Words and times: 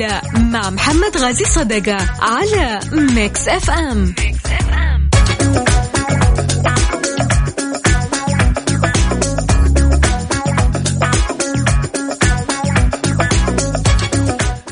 الجولة 0.00 0.20
مع 0.34 0.70
محمد 0.70 1.16
غازي 1.16 1.44
صدقة 1.44 1.96
على 2.20 2.80
Mix 2.92 3.48
FM 3.48 4.14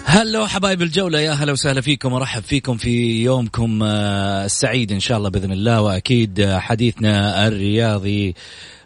هلو 0.04 0.46
حبايب 0.46 0.82
الجولة 0.82 1.20
يا 1.20 1.32
هلا 1.32 1.52
وسهلا 1.52 1.80
فيكم 1.80 2.12
ورحب 2.12 2.42
فيكم 2.42 2.76
في 2.76 3.22
يومكم 3.22 3.82
آه، 3.82 4.44
السعيد 4.44 4.92
إن 4.92 5.00
شاء 5.00 5.18
الله 5.18 5.28
بإذن 5.28 5.52
الله 5.52 5.80
وأكيد 5.80 6.40
آه، 6.40 6.58
حديثنا 6.58 7.46
الرياضي. 7.48 8.34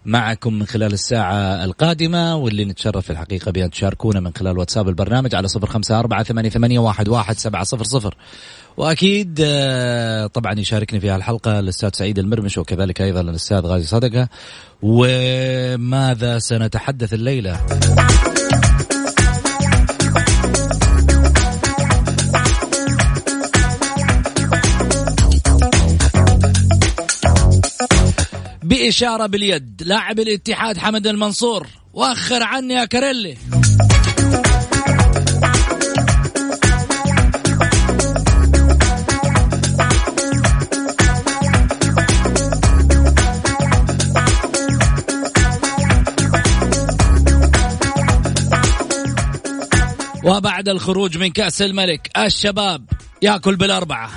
معكم 0.04 0.54
من 0.54 0.66
خلال 0.66 0.92
الساعة 0.92 1.64
القادمة 1.64 2.36
واللي 2.36 2.64
نتشرف 2.64 3.04
في 3.04 3.10
الحقيقة 3.10 3.50
بأن 3.50 3.70
تشاركونا 3.70 4.20
من 4.20 4.30
خلال 4.36 4.58
واتساب 4.58 4.88
البرنامج 4.88 5.34
على 5.34 5.48
صفر 5.48 5.66
خمسة 5.66 5.98
أربعة 5.98 6.22
ثمانية, 6.22 6.50
ثمانية 6.50 6.78
واحد, 6.78 7.08
واحد 7.08 7.38
سبعة 7.38 7.64
صفر 7.64 7.84
صفر. 7.84 8.14
وأكيد 8.76 9.40
آه، 9.44 10.26
طبعا 10.26 10.60
يشاركني 10.60 11.00
في 11.00 11.10
هالحلقة 11.10 11.58
الأستاذ 11.58 11.90
سعيد 11.92 12.18
المرمش 12.18 12.58
وكذلك 12.58 13.02
أيضا 13.02 13.20
الأستاذ 13.20 13.60
غازي 13.60 13.86
صدقة. 13.86 14.28
وماذا 14.82 16.38
سنتحدث 16.38 17.14
الليلة؟ 17.14 17.60
بإشارة 28.72 29.26
باليد. 29.26 29.82
لاعب 29.86 30.20
الاتحاد 30.20 30.78
حمد 30.78 31.06
المنصور. 31.06 31.66
وأخر 31.94 32.42
عني 32.42 32.74
يا 32.74 32.84
كاريلي. 32.84 33.36
وبعد 50.24 50.68
الخروج 50.68 51.18
من 51.18 51.28
كأس 51.28 51.62
الملك 51.62 52.10
الشباب 52.18 52.84
يأكل 53.22 53.56
بالأربعة. 53.56 54.10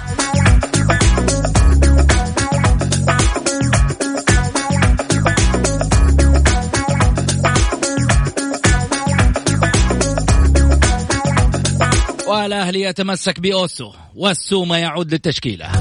والأهلي 12.28 12.82
يتمسك 12.82 13.40
بأوسو 13.40 13.92
والسومة 14.16 14.78
يعود 14.78 15.12
للتشكيلة. 15.12 15.72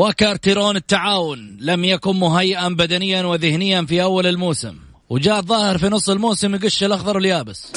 وكارتيرون 0.00 0.76
التعاون 0.76 1.56
لم 1.60 1.84
يكن 1.84 2.16
مهيئا 2.16 2.68
بدنيا 2.68 3.22
وذهنيا 3.22 3.82
في 3.82 4.02
أول 4.02 4.26
الموسم 4.26 4.76
وجاء 5.10 5.38
الظاهر 5.38 5.78
في 5.78 5.88
نص 5.88 6.10
الموسم 6.10 6.54
يقش 6.54 6.84
الأخضر 6.84 7.16
واليابس 7.16 7.72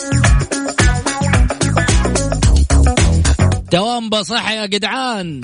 دوام 3.71 4.09
بصح 4.09 4.51
يا 4.51 4.65
جدعان. 4.65 5.41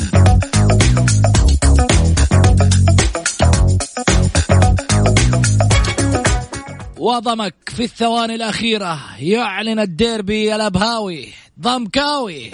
وضمك 6.97 7.55
في 7.75 7.83
الثواني 7.83 8.35
الأخيرة 8.35 8.99
يعلن 9.19 9.79
الديربي 9.79 10.55
الأبهاوي 10.55 11.27
ضمكاوي. 11.59 12.51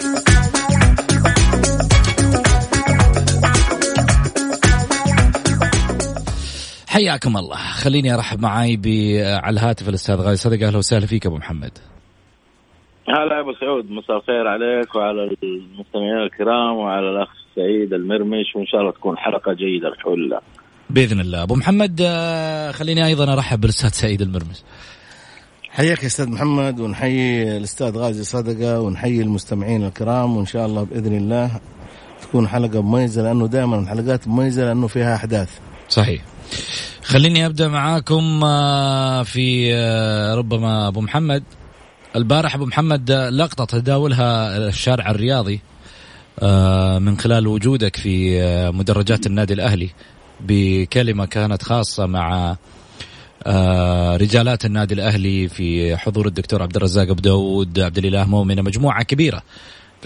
حياكم 6.96 7.36
الله. 7.36 7.56
خليني 7.56 8.14
أرحب 8.14 8.40
معاي 8.40 8.80
على 9.24 9.54
الهاتف 9.54 9.88
الأستاذ 9.88 10.16
غازي 10.16 10.36
صدق 10.36 10.66
أهلا 10.66 10.78
وسهلا 10.78 11.06
فيك 11.06 11.26
أبو 11.26 11.36
محمد. 11.36 11.70
هلا 13.08 13.40
أبو 13.40 13.52
سعود. 13.60 13.90
مساء 13.90 14.16
الخير 14.16 14.46
عليك 14.46 14.94
وعلى 14.94 15.36
المستمعين 15.42 16.18
الكرام 16.22 16.76
وعلى 16.76 17.10
الأخ 17.10 17.28
سعيد 17.56 17.92
المرمش 17.92 18.56
وإن 18.56 18.66
شاء 18.66 18.80
الله 18.80 18.92
تكون 18.92 19.18
حلقة 19.18 19.52
جيدة 19.52 19.90
بحول 19.90 20.24
الله. 20.24 20.40
بإذن 20.90 21.20
الله. 21.20 21.42
أبو 21.42 21.54
محمد 21.54 22.00
آه، 22.02 22.70
خليني 22.70 23.06
أيضا 23.06 23.32
أرحب 23.32 23.60
بالأستاذ 23.60 23.90
سعيد 23.90 24.22
المرمش. 24.22 24.62
حياك 25.70 26.02
يا 26.02 26.06
أستاذ 26.06 26.30
محمد 26.30 26.80
ونحيي 26.80 27.56
الأستاذ 27.56 27.98
غازي 27.98 28.24
صدقة 28.24 28.80
ونحيي 28.80 29.22
المستمعين 29.22 29.84
الكرام 29.84 30.36
وإن 30.36 30.46
شاء 30.46 30.66
الله 30.66 30.82
بإذن 30.82 31.16
الله 31.16 31.50
تكون 32.22 32.48
حلقة 32.48 32.82
مميزة 32.82 33.22
لأنه 33.22 33.46
دائما 33.46 33.78
الحلقات 33.78 34.28
مميزة 34.28 34.64
لأنه 34.64 34.86
فيها 34.86 35.14
أحداث. 35.14 35.58
صحيح. 35.88 36.35
خليني 37.02 37.46
أبدأ 37.46 37.68
معاكم 37.68 38.40
آه، 38.44 39.22
في 39.22 39.74
آه، 39.74 40.34
ربما 40.34 40.88
أبو 40.88 41.00
محمد. 41.00 41.42
البارح 42.16 42.54
أبو 42.54 42.66
محمد 42.66 43.10
آه، 43.10 43.30
لقطة 43.30 43.64
تداولها 43.64 44.56
الشارع 44.56 45.10
الرياضي 45.10 45.60
من 47.00 47.18
خلال 47.18 47.46
وجودك 47.46 47.96
في 47.96 48.40
مدرجات 48.74 49.26
النادي 49.26 49.54
الأهلي 49.54 49.90
بكلمة 50.40 51.26
كانت 51.26 51.62
خاصة 51.62 52.06
مع 52.06 52.56
رجالات 54.16 54.64
النادي 54.64 54.94
الأهلي 54.94 55.48
في 55.48 55.96
حضور 55.96 56.26
الدكتور 56.26 56.62
عبد 56.62 56.76
الرزاق 56.76 57.10
أبو 57.10 57.20
داود 57.20 57.80
عبد 57.80 57.98
الإله 57.98 58.24
مؤمن 58.24 58.62
مجموعة 58.62 59.02
كبيرة. 59.02 59.42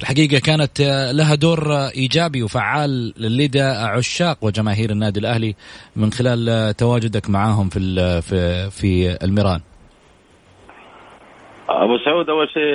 الحقيقة 0.01 0.41
كانت 0.47 0.81
لها 1.15 1.35
دور 1.35 1.73
إيجابي 1.97 2.43
وفعال 2.43 3.13
لدى 3.17 3.63
عشاق 3.63 4.45
وجماهير 4.45 4.91
النادي 4.91 5.21
الأهلي 5.21 5.55
من 5.97 6.13
خلال 6.13 6.75
تواجدك 6.77 7.31
معاهم 7.31 7.69
في 7.69 7.81
في 8.23 8.71
في 8.71 9.19
الميران. 9.25 9.61
أبو 11.69 11.99
سعود 11.99 12.31
أول 12.31 12.49
شيء 12.49 12.75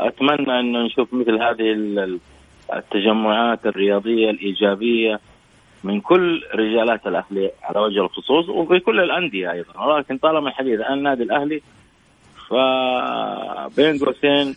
أتمنى 0.00 0.60
انه 0.60 0.78
نشوف 0.86 1.14
مثل 1.14 1.42
هذه 1.42 1.66
التجمعات 2.76 3.66
الرياضية 3.66 4.30
الإيجابية 4.30 5.20
من 5.84 6.00
كل 6.00 6.42
رجالات 6.54 7.06
الأهلي 7.06 7.50
على 7.62 7.80
وجه 7.80 8.00
الخصوص 8.00 8.48
وفي 8.48 8.80
كل 8.80 9.00
الأندية 9.00 9.52
أيضا 9.52 9.86
ولكن 9.86 10.18
طالما 10.18 10.48
الحديث 10.48 10.80
عن 10.80 10.98
النادي 10.98 11.22
الأهلي 11.22 11.62
فبين 12.48 13.98
قوسين 13.98 14.56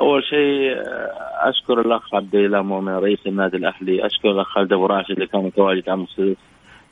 أول 0.00 0.24
شيء 0.24 0.72
آه، 0.72 1.48
أشكر 1.48 1.80
الأخ 1.80 2.14
عبد 2.14 2.34
الله 2.34 2.62
مؤمن 2.62 2.92
رئيس 2.92 3.18
النادي 3.26 3.56
الأهلي. 3.56 4.06
أشكر 4.06 4.30
الأخ 4.30 4.46
خالد 4.46 4.72
أبو 4.72 4.86
راشد 4.86 5.10
اللي 5.10 5.26
كان 5.26 5.40
متواجد 5.40 5.88
السدس 5.88 6.36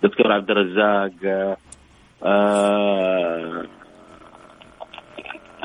دكتور 0.03 0.33
عبد 0.33 0.51
الرزاق 0.51 1.13
آه, 1.25 1.57
آه، 2.23 3.65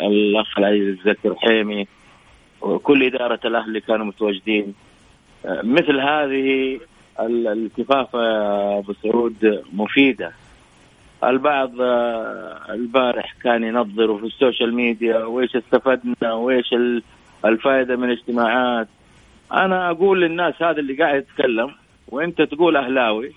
الأخ 0.02 0.58
العزيز 0.60 0.98
زكي 1.06 1.28
الحيمي. 1.28 1.88
وكل 2.62 3.04
إدارة 3.04 3.40
الأهلي 3.46 3.82
كانوا 3.82 4.06
متواجدين. 4.06 4.74
آه 5.46 5.62
مثل 5.64 6.00
هذه 6.00 6.80
الالتفافه 7.20 8.20
يا 8.20 8.78
أبو 8.78 8.94
سعود 8.94 9.64
مفيدة. 9.74 10.32
البعض 11.24 11.72
البارح 12.70 13.34
كان 13.44 13.64
ينظر 13.64 14.18
في 14.18 14.26
السوشيال 14.26 14.76
ميديا 14.76 15.18
وإيش 15.18 15.56
استفدنا 15.56 16.34
وإيش 16.34 16.74
الفائدة 17.46 17.96
من 17.96 18.04
الاجتماعات. 18.04 18.88
أنا 19.52 19.92
أقول 19.92 20.22
للناس 20.22 20.62
هذا 20.62 20.80
اللي 20.80 20.94
قاعد 20.94 21.18
يتكلم 21.18 21.72
وأنت 22.08 22.42
تقول 22.42 22.78
أهلاوي 22.78 23.34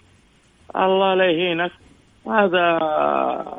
الله 0.76 1.14
لا 1.14 1.24
يهينك. 1.30 1.70
هذا 2.26 2.78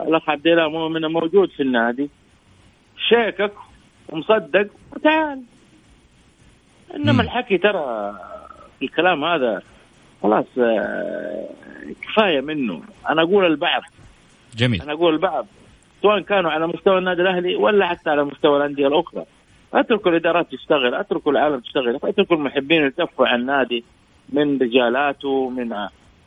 الاخ 0.08 0.30
عبد 0.30 0.48
الله 0.48 0.70
مؤمن 0.70 1.02
موجود 1.02 1.50
في 1.50 1.64
النادي. 1.64 2.10
شيكك 3.10 3.54
ومصدق 4.10 4.68
وتعال. 4.92 5.42
إنما. 6.96 7.24
الحكي 7.24 7.58
ترى 7.58 8.16
الكلام 8.84 9.24
هذا 9.24 9.62
خلاص 10.24 10.46
آه، 10.58 11.50
كفاية 12.02 12.42
منه. 12.42 12.82
أنا 13.10 13.22
أقول 13.22 13.46
البعض. 13.46 13.82
جميل. 14.56 14.82
أنا 14.82 14.94
أقول 14.94 15.14
البعض. 15.14 15.48
سواء 16.02 16.20
كانوا 16.20 16.52
على 16.52 16.68
مستوى 16.68 16.98
النادي 16.98 17.22
الأهلي 17.22 17.56
ولا 17.56 17.88
حتى 17.88 18.10
على 18.10 18.24
مستوى 18.24 18.58
الأندية 18.58 18.88
الأخرى. 18.88 19.26
اتركوا 19.74 20.12
الإدارات 20.12 20.52
تشتغل 20.52 20.96
اتركوا 20.96 21.32
العالم 21.32 21.60
تشتغل 21.60 22.00
اتركوا 22.04 22.36
المحبين 22.36 22.82
يلتفوا 22.82 23.28
على 23.28 23.42
النادي 23.42 23.84
من 24.30 24.58
رجالاته 24.58 25.50
من 25.50 25.74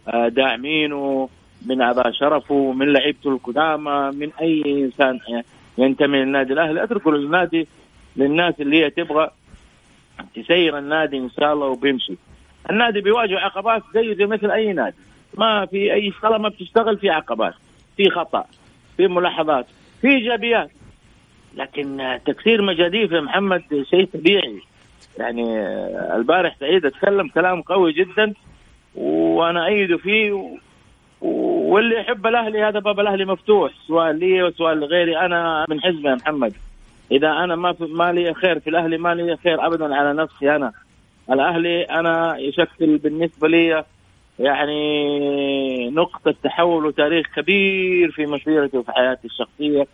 آه، 0.09 0.29
داعمينه 0.29 1.29
من 1.67 1.81
اعضاء 1.81 2.11
شرفه 2.11 2.73
من 2.73 2.93
لعيبته 2.93 3.31
القدامى 3.31 4.11
من 4.15 4.31
أي 4.41 4.63
إنسان 4.67 5.21
ينتمي 5.79 6.19
للنادي 6.19 6.53
الأهلي. 6.53 6.85
اتركوا 6.85 7.13
النادي 7.13 7.69
للناس 8.17 8.55
اللي 8.61 8.85
هي 8.85 8.91
تبغى 8.91 9.31
تسير 10.35 10.79
النادي 10.79 11.19
إن 11.19 11.31
شاء 11.41 11.53
الله 11.53 11.67
وبيمشي. 11.67 12.17
النادي 12.71 13.01
بيواجه 13.01 13.39
عقبات 13.39 13.83
زي 13.95 14.15
زي 14.15 14.27
مثل 14.27 14.51
أي 14.51 14.73
نادي. 14.73 14.97
ما 15.39 15.67
في 15.67 15.93
أي 15.95 16.13
شغلة 16.23 16.39
ما 16.39 16.49
بتشتغل 16.49 16.99
في 16.99 17.11
عقبات 17.11 17.55
في 17.97 18.11
خطأ 18.11 18.45
في 18.97 19.09
ملاحظات 19.09 19.67
في 20.01 20.09
إيجابيات. 20.09 20.71
لكن 21.57 22.19
تكسير 22.27 22.63
مجاديف 22.63 23.13
يا 23.13 23.21
محمد 23.21 23.63
شيء 23.91 24.09
طبيعي. 24.15 24.61
يعني 25.19 25.59
البارح 26.17 26.57
سعيد 26.61 26.87
أتكلم 26.87 27.29
كلام 27.29 27.63
قوي 27.63 27.93
جدا 27.93 28.35
وأنا 28.95 29.67
ايده 29.67 29.97
فيه. 29.97 30.59
واللي 31.21 31.97
يحب 31.97 32.27
الأهلي 32.27 32.63
هذا 32.63 32.79
باب 32.79 33.01
الأهلي 33.01 33.25
مفتوح 33.25 33.73
سواء 33.87 34.13
لي 34.13 34.43
وسواء 34.43 34.75
لغيري 34.75 35.19
أنا 35.19 35.65
من 35.69 35.81
حزبي 35.81 36.09
يا 36.09 36.15
محمد. 36.15 36.53
إذا 37.13 37.29
أنا 37.29 37.57
ما 37.57 37.73
في 37.73 37.85
ما 37.85 38.13
لي 38.13 38.35
خير 38.35 38.61
في 38.61 38.71
الأهلي 38.71 38.99
ما 38.99 39.15
لي 39.15 39.37
خير 39.37 39.67
ابدا 39.67 39.95
على 39.95 40.13
نفسي 40.13 40.57
أنا. 40.57 40.73
الأهلي 41.31 41.83
أنا 41.83 42.37
يشكل 42.39 42.99
بالنسبة 42.99 43.49
لي 43.49 43.85
يعني 44.39 45.91
نقطة 45.91 46.35
تحول 46.43 46.87
وتاريخ 46.87 47.27
كبير 47.37 48.11
في 48.11 48.27
مسيرتي 48.27 48.77
وفي 48.77 48.93
حياتي 48.93 49.27
الشخصية. 49.27 49.87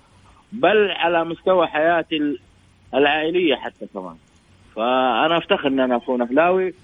بل 0.52 0.90
على 0.90 1.24
مستوى 1.24 1.66
حياتي 1.66 2.16
ال- 2.16 2.38
العائلية 2.94 3.56
حتى 3.56 3.86
كمان. 3.94 4.16
فأنا 4.76 5.38
أفتخر 5.38 5.68
أن 5.68 5.80
أنا 5.80 5.96
أكون 5.96 6.22
أهلاوي 6.22 6.74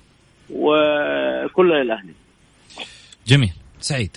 وكل 0.51 1.71
للأهلي 1.83 2.13
جميل. 3.27 3.53
سعيد. 3.81 4.17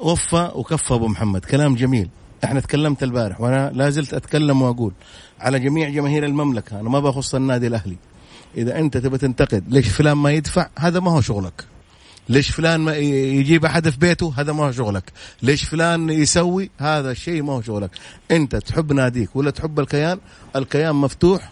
وفى 0.00 0.50
وكفى 0.54 0.94
أبو 0.94 1.08
محمد. 1.08 1.44
كلام 1.44 1.74
جميل. 1.74 2.08
إحنا 2.44 2.60
تكلمت 2.60 3.02
البارح 3.02 3.40
وأنا 3.40 3.70
لا 3.74 3.90
زلت 3.90 4.14
أتكلم 4.14 4.62
وأقول 4.62 4.92
على 5.40 5.58
جميع 5.60 5.88
جماهير 5.88 6.24
المملكة 6.24 6.80
أنا 6.80 6.88
ما 6.88 7.00
بخص 7.00 7.34
النادي 7.34 7.66
الأهلي. 7.66 7.96
إذا 8.56 8.78
أنت 8.78 8.96
تبي 8.96 9.18
تنتقد 9.18 9.64
ليش 9.68 9.88
فلان 9.88 10.16
ما 10.16 10.32
يدفع 10.32 10.68
هذا 10.78 11.00
ما 11.00 11.10
هو 11.10 11.20
شغلك. 11.20 11.64
ليش 12.30 12.50
فلان 12.50 12.80
ما 12.80 12.96
يجيب 12.96 13.64
أحد 13.64 13.88
في 13.88 13.98
بيته 13.98 14.34
هذا 14.36 14.52
ما 14.52 14.64
هو 14.64 14.72
شغلك 14.72 15.12
ليش 15.42 15.64
فلان 15.64 16.10
يسوي 16.10 16.70
هذا 16.78 17.10
الشيء 17.10 17.42
ما 17.42 17.52
هو 17.52 17.62
شغلك 17.62 17.90
أنت 18.30 18.56
تحب 18.56 18.92
ناديك 18.92 19.36
ولا 19.36 19.50
تحب 19.50 19.80
الكيان 19.80 20.18
الكيان 20.56 20.94
مفتوح 20.94 21.50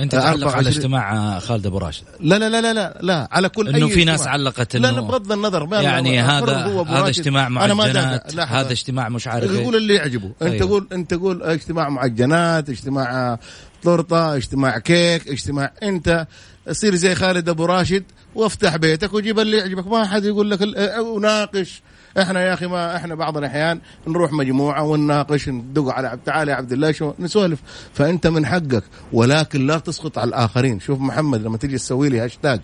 أنت 0.00 0.14
آه، 0.14 0.20
تعلق 0.20 0.32
على 0.32 0.44
24 0.44 0.66
اجتماع 0.66 1.38
خالد 1.38 1.66
أبو 1.66 1.78
راشد 1.78 2.04
لا 2.20 2.38
لا 2.38 2.48
لا 2.48 2.60
لا 2.60 2.72
لا, 2.72 2.98
لا 3.02 3.28
على 3.32 3.48
كل 3.48 3.68
إنه 3.68 3.88
في 3.88 4.04
ناس 4.04 4.20
اجتماع. 4.20 4.34
علقت 4.34 4.76
لا 4.76 4.80
لا 4.80 4.88
إنه 4.88 5.00
بغض 5.00 5.32
النظر 5.32 5.66
ما 5.66 5.80
يعني 5.80 6.20
هذا 6.20 6.56
هذا. 6.88 7.08
اجتماع 7.08 7.48
معجنات. 7.48 8.38
هذا 8.38 8.72
اجتماع 8.72 9.08
مش 9.08 9.28
عارف 9.28 9.52
يقول 9.52 9.74
إيه. 9.74 9.80
اللي 9.80 9.94
يعجبه 9.94 10.32
أنت 10.42 10.52
أيوه. 10.52 10.68
قول 10.68 10.88
أنت 10.92 11.14
قول 11.14 11.42
اجتماع 11.42 11.88
معجنات 11.88 12.68
اجتماع 12.68 13.38
طرطه 13.82 14.36
اجتماع 14.36 14.78
كيك 14.78 15.28
اجتماع 15.28 15.72
أنت 15.82 16.26
صير 16.72 16.94
زي 16.94 17.14
خالد 17.14 17.48
أبو 17.48 17.64
راشد 17.64 18.04
وافتح 18.34 18.76
بيتك 18.76 19.14
وجيب 19.14 19.38
اللي 19.38 19.56
يعجبك. 19.56 19.86
ما 19.86 20.06
حد 20.06 20.24
يقول 20.24 20.50
لك 20.50 20.62
أه، 20.62 21.02
وناقش. 21.02 21.82
إحنا 22.18 22.42
يا 22.42 22.54
أخي 22.54 22.66
ما 22.66 22.96
إحنا 22.96 23.14
بعض 23.14 23.36
الأحيان 23.36 23.80
نروح 24.06 24.32
مجموعة 24.32 24.82
ونناقش 24.82 25.48
ندق 25.48 25.88
على 25.88 26.08
عبد 26.08 26.20
تعالى 26.26 26.50
يا 26.50 26.56
عبد 26.56 26.72
الله 26.72 26.92
شو 26.92 27.12
نسولف. 27.18 27.58
فأنت 27.94 28.26
من 28.26 28.46
حقك 28.46 28.84
ولكن 29.12 29.66
لا 29.66 29.78
تسقط 29.78 30.18
على 30.18 30.28
الآخرين. 30.28 30.80
شوف 30.80 31.00
محمد 31.00 31.42
لما 31.42 31.58
تيجي 31.58 31.78
تسوي 31.78 32.08
لي 32.08 32.20
هاشتاج 32.20 32.60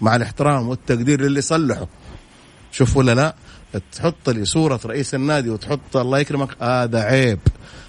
مع 0.00 0.16
الاحترام 0.16 0.68
والتقدير 0.68 1.20
للي 1.20 1.40
صلحه. 1.40 1.88
شوف 2.72 2.96
ولا 2.96 3.14
لا؟ 3.14 3.34
تحط 3.92 4.30
لي 4.30 4.44
صورة 4.44 4.80
رئيس 4.86 5.14
النادي 5.14 5.50
وتحط 5.50 5.96
الله 5.96 6.18
يكرمك. 6.18 6.62
هذا 6.62 7.00
عيب. 7.00 7.38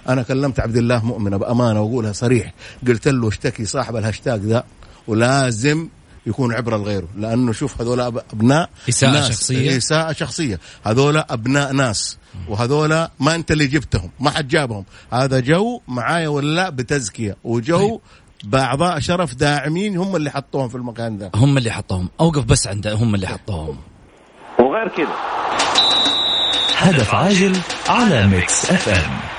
أنا 0.09 0.23
كلمت 0.23 0.59
عبد 0.59 0.77
الله 0.77 1.05
مؤمن 1.05 1.37
بأمانة 1.37 1.81
وأقولها 1.81 2.11
صريح. 2.11 2.53
قلت 2.87 3.07
له 3.07 3.27
اشتكي 3.27 3.65
صاحب 3.65 3.95
الهاشتاج 3.95 4.41
ذا 4.41 4.63
ولازم 5.07 5.89
يكون 6.27 6.53
عبرة 6.53 6.77
لغيره 6.77 7.07
لأنه 7.17 7.51
شوف 7.51 7.81
هذول 7.81 8.11
أب- 8.11 8.23
أبناء 8.33 8.69
إساءة 8.89 9.11
ناس. 9.11 9.29
شخصية؟ 9.29 9.77
إساءة 9.77 10.11
شخصية. 10.13 10.59
هذول 10.85 11.17
أبناء 11.17 11.71
ناس. 11.73 12.17
وهذول 12.49 13.07
ما 13.19 13.35
أنت 13.35 13.51
اللي 13.51 13.67
جبتهم 13.67 14.11
ما 14.19 14.29
حد 14.31 14.47
جابهم. 14.47 14.85
هذا 15.13 15.39
جو 15.39 15.81
معايا 15.87 16.27
ولا 16.27 16.55
لا 16.55 16.69
بتزكية. 16.69 17.37
وجو 17.43 17.99
بأعضاء 18.43 18.99
شرف 18.99 19.35
داعمين 19.35 19.97
هم 19.97 20.15
اللي 20.15 20.29
حطوهم 20.31 20.69
في 20.69 20.75
المكان 20.75 21.17
ذا. 21.17 21.31
هم 21.35 21.57
اللي 21.57 21.71
حطوهم. 21.71 22.09
أوقف 22.19 22.43
بس 22.43 22.67
عند 22.67 22.87
هم 22.87 23.15
اللي 23.15 23.27
حطوهم. 23.27 23.77
وغير 24.59 24.87
كذا 24.87 25.15
هدف 26.77 27.13
عاجل 27.15 27.57
على 27.89 28.27
Mix 28.27 28.71
FM. 28.71 29.34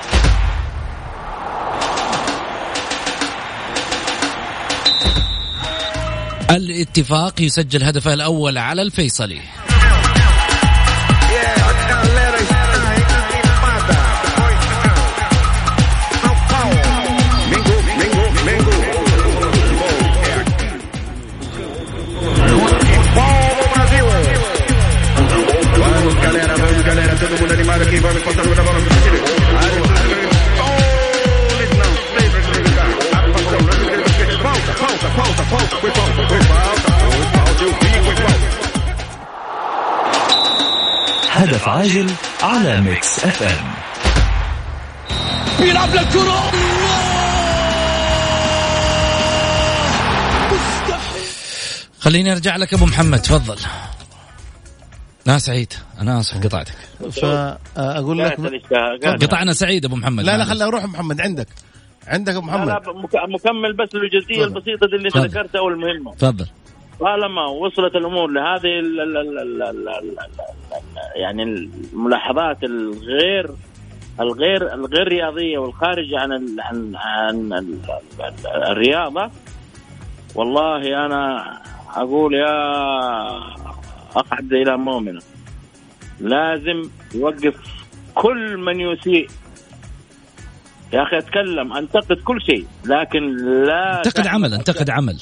الاتفاق 6.51 7.41
يسجل 7.41 7.83
هدفه 7.83 8.13
الأول 8.13 8.57
على 8.57 8.81
الفيصلي. 8.81 9.39
هدف 41.31 41.67
عاجل 41.67 42.11
على 42.43 42.81
Mix 42.81 43.25
FM 43.25 43.73
بيلعب 45.59 45.89
للكرة 45.89 46.51
خليني 51.99 52.31
أرجع 52.31 52.55
لك 52.55 52.73
أبو 52.73 52.85
محمد 52.85 53.21
تفضل. 53.21 53.57
لا 55.25 55.37
سعيد. 55.39 55.73
أنا 56.01 56.19
آسف 56.19 56.43
قطعتك. 56.43 56.75
فأقول 57.11 58.19
لك 58.19 58.37
قطعنا 59.23 59.53
سعيد 59.53 59.85
أبو 59.85 59.95
محمد. 59.95 60.23
لا 60.23 60.31
لا 60.31 60.37
معلش. 60.37 60.49
خلي 60.49 60.63
أروح 60.63 60.85
محمد 60.85 61.21
عندك. 61.21 61.47
عندك 62.07 62.35
أبو 62.35 62.45
محمد 62.45 62.89
مك- 62.89 63.15
مكمل 63.29 63.73
بس 63.73 63.89
الجزئية. 63.95 64.43
البسيطة 64.43 64.87
دي 64.87 64.95
اللي. 64.95 65.09
ذكرتها 65.09 65.61
والمهمة 65.61 66.13
تفضل 66.15 66.45
طالما 66.99 67.45
وصلت 67.45 67.95
الأمور 67.95 68.27
لهذه 68.31 68.79
ال 68.79 68.99
ال 69.01 69.17
ال 69.17 69.39
ال 69.39 69.63
ال 69.63 69.89
ال 69.89 70.19
ال 70.19 70.19
يعني 71.15 71.43
الملاحظات 71.43 72.63
الغير 72.63 73.49
الغير 74.19 74.73
الغير 74.73 75.07
رياضية 75.07 75.57
والخارجه 75.57 76.19
عن 76.19 76.31
ال 76.33 76.55
عن 76.61 76.95
عن 76.95 77.53
ال- 77.53 77.79
ال- 78.19 78.47
الرياضة 78.71 79.31
والله 80.35 81.05
أنا 81.05 81.53
أقول 81.95 82.33
يا 82.33 82.57
اخ 84.15 84.33
عبد 84.33 84.53
الاله 84.53 84.75
مؤمنه 84.77 85.21
لازم 86.19 86.89
يوقف 87.15 87.55
كل 88.15 88.57
من 88.57 88.79
يسيء 88.79 89.27
يا 90.93 91.03
أخي 91.03 91.17
أتكلم 91.17 91.73
أنتقد 91.73 92.17
كل 92.17 92.41
شيء 92.41 92.65
لكن 92.85 93.35
لا 93.65 93.97
انتقد 93.97 94.27
عمل 94.27 94.53
انتقد 94.53 94.89
عمل. 94.89 95.17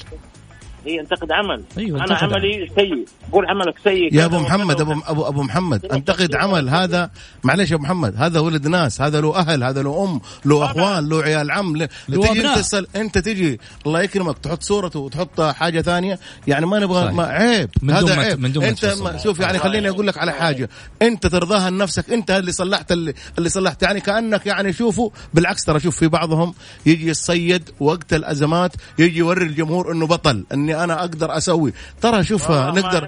هي 0.86 1.00
انتقد 1.00 1.32
عمل. 1.32 1.64
أيوة، 1.78 2.04
أنا 2.04 2.14
انتقد 2.14 2.24
عملي 2.34 2.70
سيء. 2.76 3.06
قول 3.32 3.46
عملك 3.46 3.76
سيء 3.84 4.14
يا 4.16 4.26
أبو 4.26 4.40
محمد 4.40 4.82
ابو 4.82 4.96
ابو 5.06 5.28
أبو 5.28 5.44
محمد 5.44 5.86
انتقد 5.86 6.36
عمل. 6.36 6.70
هذا. 6.70 7.10
معلش 7.44 7.72
يا 7.72 7.76
أبو 7.76 7.84
محمد 7.84 8.16
هذا 8.18 8.40
ولد 8.40 8.68
ناس 8.68 9.02
هذا 9.02 9.22
له 9.22 9.36
أهل 9.38 9.64
هذا 9.64 9.82
له 9.84 10.04
أم 10.04 10.22
له 10.46 10.66
أخوان 10.66 11.10
له 11.10 11.24
عيال 11.24 11.52
عم 11.52 11.76
له 11.76 11.90
تجي. 12.08 12.48
أنت 12.48 12.58
تسأل 12.58 12.88
أنت 12.96 13.18
تجي 13.18 13.60
الله 13.86 14.02
يكرمك 14.02 14.38
تحط 14.38 14.64
صورته 14.64 15.00
وتحط 15.00 15.42
حاجة 15.42 15.82
ثانية. 15.82 16.20
يعني 16.48 16.66
ما 16.66 16.80
نبغى. 16.80 17.12
ما 17.14 17.24
عيب. 17.24 17.70
من 17.82 17.94
هذا 17.94 18.16
ما- 18.16 18.24
عيب. 18.24 18.40
من 18.40 18.52
دون 18.52 18.64
ما 18.64 18.70
أنت. 18.70 18.86
ما 18.86 19.18
شوف 19.18 19.40
يعني 19.40 19.60
خليني 19.60 19.90
أقول 19.90 20.08
لك 20.08 20.18
على 20.18 20.32
حاجة. 20.32 20.70
أنت 21.02 21.28
ترضاها 21.28 21.70
لنفسك 21.70 22.10
أنت 22.14 22.32
اللي 22.32 22.52
صلحت 22.52 22.92
اللي, 22.92 23.14
اللي 23.38 23.50
صلحت. 23.50 23.84
يعني 23.84 24.00
كأنك 24.00 24.46
يعني 24.46 24.74
شوفوا 24.74 25.10
بالعكس 25.34 25.64
ترى 25.64 25.80
شوف 25.80 25.98
في 25.98 26.08
بعضهم 26.08 26.54
يجي 26.86 27.10
يصيد 27.10 27.70
وقت 27.80 28.14
الأزمات 28.14 28.72
يجي 29.00 29.20
يوري 29.20 29.46
الجمهور 29.46 29.92
إنه 29.92 30.08
بطل 30.08 30.46
إني 30.54 30.75
أنا 30.84 31.00
أقدر 31.00 31.38
أسوي 31.38 31.74
ترى 32.02 32.24
شوف 32.24 32.52
نقدر. 32.52 33.08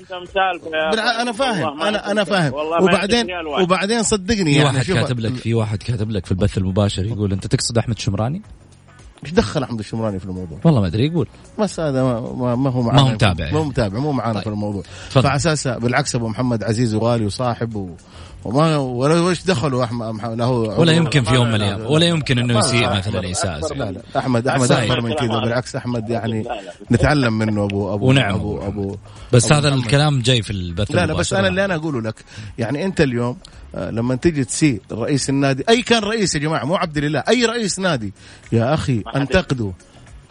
أنا 1.21 1.31
فاهم 1.31 1.81
أنا 1.81 2.11
أنا. 2.11 2.23
فاهم 2.23 2.53
وبعدين. 2.53 3.27
وبعدين 3.61 4.03
صدقني 4.03 4.53
في 4.53 4.59
يعني 4.59 4.63
واحد 4.63 4.85
كاتب 4.85 5.19
لك 5.19 5.33
في 5.33 5.53
واحد 5.53 5.83
كاتب 5.83 6.11
لك 6.11 6.25
في 6.25 6.31
البث 6.31 6.57
المباشر 6.57 7.05
يقول 7.05 7.31
أنت 7.31 7.47
تقصد 7.47 7.77
أحمد 7.77 7.99
شمراني؟ 7.99 8.41
إيش 9.23 9.33
دخل 9.33 9.63
احمد 9.63 9.79
الشمراني 9.79 10.19
في 10.19 10.25
الموضوع؟ 10.25 10.59
والله 10.63 10.81
ما 10.81 10.87
أدري 10.87 11.05
يقول 11.07 11.27
بس 11.59 11.79
هذا 11.79 12.03
ما, 12.03 12.19
ما, 12.19 12.55
ما 12.55 12.69
هو 12.69 12.81
معنا 12.81 13.01
ما 13.01 13.09
هو 13.09 13.13
متابع 13.13 13.45
ما 13.45 13.51
هو 13.51 13.57
يعني. 13.57 13.69
متابع 13.69 13.99
مو 13.99 14.11
معانا 14.11 14.33
طيب. 14.33 14.43
في 14.43 14.49
الموضوع 14.49 14.83
تفضل. 15.09 15.23
فعساس 15.23 15.67
بالعكس 15.67 16.15
أبو 16.15 16.27
محمد 16.27 16.63
عزيز 16.63 16.95
وغالي 16.95 17.25
وصاحب 17.25 17.75
و... 17.75 17.89
وما 18.45 18.77
ولا 18.77 19.19
وش 19.19 19.43
دخلوا 19.43 19.83
احمد 19.83 20.39
له 20.39 20.49
ولا 20.51 20.91
يمكن 20.91 21.23
في 21.23 21.33
يوم 21.33 21.47
من 21.47 21.51
لا، 21.51 21.55
الأيام 21.55 21.79
لا، 21.79 21.87
ولا 21.87 22.05
يمكن 22.05 22.39
إنه 22.39 22.59
يسيء 22.59 22.89
مثلا 22.89 23.31
اساءه 23.31 23.73
لا 23.73 23.91
لا 23.91 24.01
احمد 24.17 24.47
أحمد. 24.47 24.71
أكبر 24.71 25.01
من 25.01 25.13
كذا 25.13 25.39
بالعكس 25.39 25.75
أحمد 25.75 26.09
يعني. 26.09 26.45
نتعلم 26.91 27.37
منه 27.37 27.63
ابو 27.63 27.93
ابو 27.93 28.09
ونعم. 28.09 28.35
ابو 28.35 28.57
ابو 28.57 28.95
بس 29.33 29.45
أبو 29.45 29.55
هذا 29.55 29.69
محمد. 29.69 29.83
الكلام 29.83 30.21
جاي 30.21 30.41
في 30.41 30.51
البث 30.51 30.91
لا 30.91 31.05
لا. 31.05 31.13
بس 31.13 31.33
أنا 31.33 31.47
اللي 31.47 31.65
أنا 31.65 31.75
أقوله 31.75 32.01
لك 32.01 32.15
يعني 32.57 32.85
أنت 32.85 33.01
اليوم 33.01 33.37
لما 33.77 34.15
تيجي 34.15 34.43
تسيء 34.43 34.81
رئيس 34.91 35.29
النادي 35.29 35.63
أي 35.69 35.81
كان 35.81 36.03
رئيس 36.03 36.35
يا 36.35 36.39
جماعة 36.39 36.65
مو 36.65 36.75
عبد 36.75 36.97
الله 36.97 37.23
أي 37.29 37.45
رئيس 37.45 37.79
نادي 37.79 38.13
يا 38.51 38.73
أخي 38.73 39.03
انتقده 39.15 39.73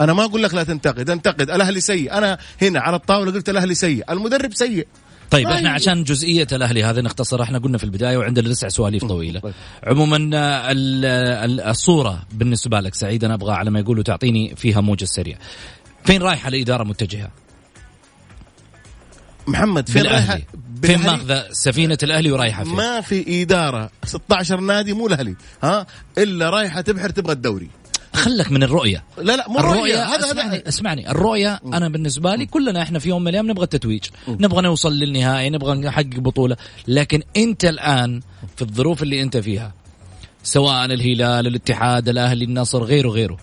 أنا 0.00 0.12
ما 0.12 0.24
أقول 0.24 0.42
لك 0.42 0.54
لا 0.54 0.62
تنتقد 0.64 1.10
انتقد 1.10 1.50
الأهلي 1.50 1.80
سيء. 1.80 2.12
أنا 2.12 2.38
هنا 2.62 2.80
على 2.80 2.96
الطاولة 2.96 3.32
قلت 3.32 3.48
الأهلي 3.48 3.74
سيء 3.74 4.12
المدرب 4.12 4.54
سيء. 4.54 4.86
طيب 5.30 5.46
إحنا 5.48 5.68
هي- 5.70 5.72
عشان 5.74 6.04
جزئية 6.04 6.46
الأهلي 6.52 6.84
هذه 6.84 7.00
نختصر 7.00 7.42
إحنا 7.42 7.58
قلنا 7.58 7.78
في 7.78 7.84
البداية 7.84 8.16
وعندنا 8.16 8.48
لسه 8.48 8.68
سواليف 8.68 9.04
طويلة. 9.04 9.40
طيب. 9.40 9.54
عموما 9.84 10.16
آه، 10.34 10.70
ال- 10.72 11.04
ال- 11.50 11.60
الصورة 11.60 12.22
بالنسبة 12.32 12.80
لك 12.80 12.94
سعيد 12.94 13.24
أنا 13.24 13.34
أبغى 13.34 13.52
على 13.52 13.70
ما 13.70 13.80
يقولوا 13.80 14.02
تعطيني 14.02 14.56
فيها 14.56 14.80
موجز 14.80 15.08
سريع 15.08 15.38
فين 16.04 16.22
رايحة 16.22 16.48
الاداره 16.48 16.84
متجهة؟ 16.84 17.30
محمد 19.46 19.88
فين 19.88 20.02
رايحة؟ 20.06 20.38
فين؟ 20.82 20.98
ماخذه 21.00 21.44
سفينة 21.50 21.98
الأهلي 22.02 22.32
ورايحة 22.32 22.64
فين؟ 22.64 22.74
ما 22.74 23.00
في 23.00 23.42
إدارة. 23.42 23.90
16 24.04 24.60
نادي 24.60 24.92
مو 24.92 25.06
الأهلي. 25.06 25.36
ها؟ 25.62 25.86
إلا 26.18 26.50
رايحة 26.50 26.80
تبحر 26.80 27.10
تبغى 27.10 27.32
الدوري. 27.32 27.70
خلك 28.14 28.52
من 28.52 28.62
الرؤية. 28.62 29.04
لا 29.18 29.36
لا 29.36 29.48
مو 29.48 29.58
الرؤية. 29.58 29.78
الرؤية 29.78 30.04
هذا 30.04 30.30
اسمعني 30.30 30.56
هذا 30.56 30.68
اسمعني 30.68 31.10
الرؤية 31.10 31.60
أنا 31.66 31.88
بالنسبة 31.88 32.34
لي 32.34 32.46
كلنا 32.46 32.82
إحنا 32.82 32.98
في 32.98 33.08
يوم 33.08 33.22
من 33.22 33.28
الأيام 33.28 33.50
نبغى 33.50 33.64
التتويج. 33.64 34.04
نبغى 34.28 34.62
نوصل 34.62 34.92
للنهائي 34.92 35.50
نبغى 35.50 35.78
نحقق 35.78 36.18
بطولة. 36.18 36.56
لكن 36.88 37.22
أنت 37.36 37.64
الآن 37.64 38.20
في 38.56 38.62
الظروف 38.62 39.02
اللي 39.02 39.22
أنت 39.22 39.36
فيها 39.36 39.74
سواء 40.42 40.84
الهلال 40.84 41.46
الاتحاد 41.46 42.08
الأهلي 42.08 42.44
النصر 42.44 42.84
غيره 42.84 43.08
غيره 43.08 43.38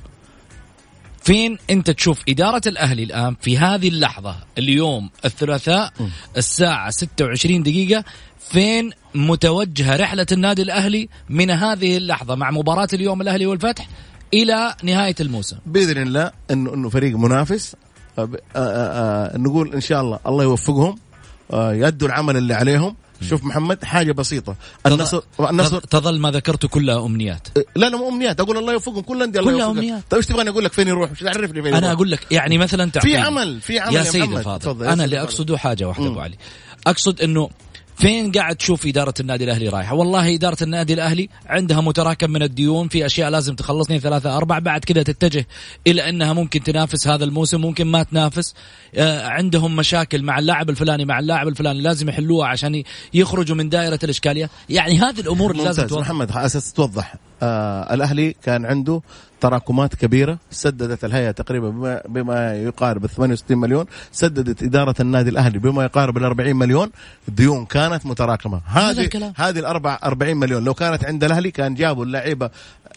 فين 1.24 1.58
أنت 1.70 1.90
تشوف 1.92 2.22
إدارة 2.30 2.62
الأهلي 2.68 3.04
الآن 3.04 3.36
في 3.42 3.58
هذه 3.58 3.88
اللحظة؟ 3.88 4.36
اليوم 4.58 5.10
الثلاثاء 5.26 5.94
الساعة 6.38 6.90
26 6.90 7.64
دقيقة. 7.64 8.04
فين 8.50 8.92
متوجهة 9.16 9.96
رحلة 9.96 10.26
النادي 10.32 10.62
الأهلي 10.62 11.10
من 11.30 11.52
هذه 11.52 11.98
اللحظة 11.98 12.36
مع 12.36 12.52
مباراة 12.52 12.88
اليوم 12.94 13.22
الأهلي 13.22 13.46
والفتح 13.46 13.88
إلى 14.34 14.76
نهاية 14.84 15.16
الموسم؟ 15.20 15.58
بإذن 15.66 16.02
الله 16.02 16.32
انه 16.52 16.74
إنه 16.74 16.90
فريق 16.90 17.18
منافس. 17.18 17.76
نقول 19.38 19.74
إن 19.74 19.82
شاء 19.82 20.02
الله 20.02 20.20
الله 20.28 20.44
يوفقهم 20.44 20.96
آه، 21.54 21.74
يدوا 21.74 22.08
العمل 22.08 22.38
اللي 22.38 22.54
عليهم. 22.54 22.96
شوف 23.30 23.44
محمد 23.44 23.84
حاجة 23.86 24.12
بسيطة 24.12 24.56
النصر 24.86 25.22
النصر 25.40 25.80
تظ- 25.80 25.84
تظل 25.90 26.20
ما 26.20 26.32
ذكرته 26.32 26.68
كلها 26.68 27.06
أمنيات 27.06 27.48
لا 27.76 27.90
لا 27.90 27.98
مو 27.98 28.10
أمنيات 28.10 28.40
أقول 28.40 28.58
الله 28.58 28.74
يوفقهم 28.74 29.02
كل 29.02 29.18
الانديه 29.18 29.40
كلها 29.40 29.52
يوفقهم. 29.52 29.78
أمنيات. 29.78 30.02
طيب 30.10 30.18
إيش 30.18 30.26
تبغاني 30.26 30.50
أقول 30.50 30.64
لك 30.64 30.74
فين 30.74 30.88
يروح؟ 30.88 31.10
إيش 31.10 31.20
تعرفني 31.20 31.62
فين 31.62 31.74
أنا؟ 31.74 31.92
أقول 31.92 32.12
لك 32.12 32.28
يعني 32.32 32.58
مثلا 32.58 32.92
في 32.92 33.18
عمل 33.18 33.62
في 33.62 33.80
عمل 33.80 33.94
يا 33.96 34.00
يا 34.00 34.04
سيدي 34.04 34.34
يا 34.34 34.94
أنا 34.94 35.04
اللي. 35.06 35.22
أقصده 35.22 35.58
حاجة 35.58 35.86
واحدة. 35.88 36.08
أبو 36.08 36.20
علي 36.20 36.36
أقصد 36.88 37.22
إنه 37.22 37.50
فين 38.04 38.32
قاعد 38.32 38.56
تشوف 38.56 38.88
إدارة 38.88 39.14
النادي 39.20 39.44
الأهلي 39.44 39.70
رايحة؟ 39.70 39.96
والله 39.96 40.36
إدارة 40.36 40.58
النادي 40.62 40.94
الأهلي 40.94 41.30
عندها 41.46 41.82
متراكم 41.82 42.32
من 42.32 42.44
الديون 42.44 42.88
في 42.88 43.06
أشياء 43.06 43.30
لازم 43.30 43.56
تخلصني 43.56 44.00
ثلاثة 44.00 44.38
أربع 44.38 44.60
بعد 44.60 44.86
كذا 44.86 45.04
تتجه 45.04 45.48
إلى 45.88 46.10
أنها 46.10 46.34
ممكن 46.34 46.64
تنافس 46.64 47.08
هذا 47.08 47.24
الموسم 47.24 47.62
ممكن 47.62 47.88
ما 47.88 48.04
تنافس. 48.04 48.56
آه 48.96 49.28
عندهم 49.28 49.76
مشاكل 49.76 50.24
مع 50.24 50.40
اللاعب 50.40 50.70
الفلاني 50.70 51.06
مع 51.06 51.20
اللاعب 51.20 51.48
الفلاني 51.48 51.82
لازم 51.82 52.10
يحلوها 52.10 52.48
عشان 52.48 52.84
يخرجوا 53.14 53.56
من 53.56 53.70
دائرة 53.70 54.00
الإشكالية. 54.04 54.50
يعني 54.70 55.00
هذه 55.00 55.20
الأمور 55.20 55.52
اللي 55.52 55.64
لازم 55.64 55.88
توضح. 55.88 56.02
محمد 56.02 56.32
أساس 56.32 56.74
توضح 56.74 57.16
آه 57.44 57.94
الأهلي 57.94 58.36
كان 58.44 58.66
عنده 58.66 59.02
تراكمات 59.48 59.96
كبيرة 59.96 60.38
سددت 60.52 61.06
الهيئة 61.06 61.32
تقريبا 61.32 61.70
بما, 61.70 62.02
بما 62.10 62.54
يقارب 62.56 63.08
68 63.08 63.58
مليون 63.58 63.86
سددت 64.12 64.64
إدارة 64.64 64.96
النادي 65.00 65.30
الأهلي 65.30 65.60
بما 65.60 65.84
يقارب 65.84 66.18
ال 66.18 66.24
40 66.24 66.56
مليون. 66.56 66.90
ديون 67.28 67.66
كانت 67.66 68.06
متراكمة. 68.06 68.62
هذه. 68.66 69.10
هذه 69.36 69.60
الاربع 69.60 70.00
40 70.04 70.38
مليون 70.38 70.64
لو 70.64 70.74
كانت 70.74 71.06
عند 71.06 71.24
الأهلي 71.24 71.52
كان 71.52 71.76
جابوا 71.76 72.06
اللعيبه 72.06 72.50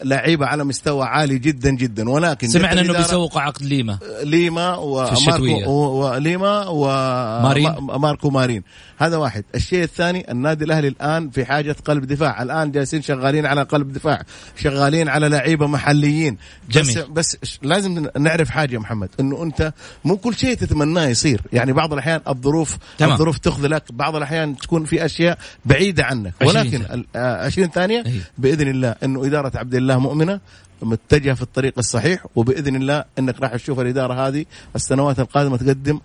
لعيبة 0.03 0.45
على 0.45 0.63
مستوى 0.63 1.05
عالي 1.05 1.39
جدا 1.39 1.69
جدا. 1.69 2.09
ولكن 2.09 2.47
سمعنا 2.47 2.81
الإدارة- 2.81 2.97
بيسوقوا 2.97 3.41
عقد 3.41 3.61
ليما. 3.63 3.97
ليما. 4.23 4.75
وماركو 4.75 5.69
و- 5.71 6.05
وليما. 6.13 6.67
وماركو 6.67 8.29
مارين. 8.29 8.63
هذا 8.97 9.17
واحد. 9.17 9.43
الشيء 9.55 9.83
الثاني 9.83 10.31
النادي 10.31 10.65
الأهلي 10.65 10.87
الآن 10.87 11.29
في 11.29 11.45
حاجة 11.45 11.75
قلب 11.85 12.05
دفاع. 12.07 12.41
الآن 12.43 12.71
جالسين 12.71 13.01
شغالين 13.01 13.45
على 13.45 13.63
قلب 13.63 13.93
دفاع 13.93 14.21
شغالين 14.57 15.09
على 15.09 15.29
لعيبة 15.29 15.67
محليين. 15.67 16.36
جميل. 16.71 16.87
بس 17.11 17.37
بس 17.41 17.57
لازم 17.61 18.07
نعرف 18.19 18.49
حاجة 18.49 18.73
يا 18.73 18.79
محمد 18.79 19.09
إنه 19.19 19.43
أنت 19.43 19.73
مو 20.05 20.17
كل 20.17 20.35
شيء 20.35 20.53
تتمناه 20.53 21.07
يصير 21.07 21.41
يعني 21.53 21.73
بعض 21.73 21.93
الأحيان 21.93 22.21
الظروف 22.27 22.77
تمام. 22.97 23.11
الظروف 23.13 23.37
تخذلك 23.37 23.83
بعض 23.91 24.15
الأحيان 24.15 24.57
تكون 24.57 24.85
في 24.85 25.05
أشياء 25.05 25.37
بعيدة 25.65 26.03
عنك 26.05 26.33
ولكن 26.41 26.69
ثانية. 26.69 26.93
ال- 26.93 27.05
آه، 27.15 27.45
20 27.45 27.69
ثانية 27.69 28.03
أيوه. 28.05 28.21
بإذن 28.37 28.67
الله 28.67 28.95
إنه 29.03 29.25
إدارة 29.25 29.57
عبد 29.57 29.75
الله 29.75 29.99
مؤمنة 29.99 30.39
متجهة 30.81 31.33
في 31.33 31.41
الطريق 31.41 31.73
الصحيح 31.77 32.25
وبإذن 32.35 32.75
الله 32.75 33.03
إنك 33.19 33.41
راح 33.41 33.55
تشوف 33.55 33.79
الإدارة 33.79 34.27
هذه 34.27 34.45
السنوات 34.75 35.19
القادمة 35.19 35.57
تقدم 35.57 35.99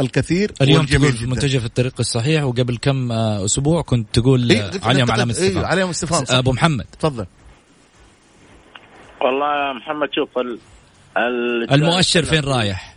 الكثير 0.00 0.52
اليوم 0.62 0.86
تقول. 0.86 1.14
متجه 1.28 1.58
في 1.58 1.64
الطريق 1.66 1.94
الصحيح 2.00 2.42
وقبل 2.44 2.76
كم 2.76 3.12
آه، 3.12 3.44
أسبوع 3.44 3.82
كنت 3.82 4.06
تقول 4.12 4.50
إيه، 4.50 4.60
آه، 4.62 4.70
عليهم 4.82 5.00
ننتقد- 5.06 5.10
علامة 5.10 5.34
إيه، 5.34 5.40
استفهام 5.46 5.64
عليهم 5.64 5.88
استفهام. 5.90 6.24
أبو 6.28 6.52
محمد 6.52 6.84
تفضل 7.00 7.26
والله 9.24 9.68
يا 9.68 9.72
محمد 9.72 10.08
شوف 10.12 10.38
ال... 10.38 10.58
ال... 11.16 11.72
المؤشر 11.72 12.22
فين 12.22 12.44
رايح؟ 12.44 12.96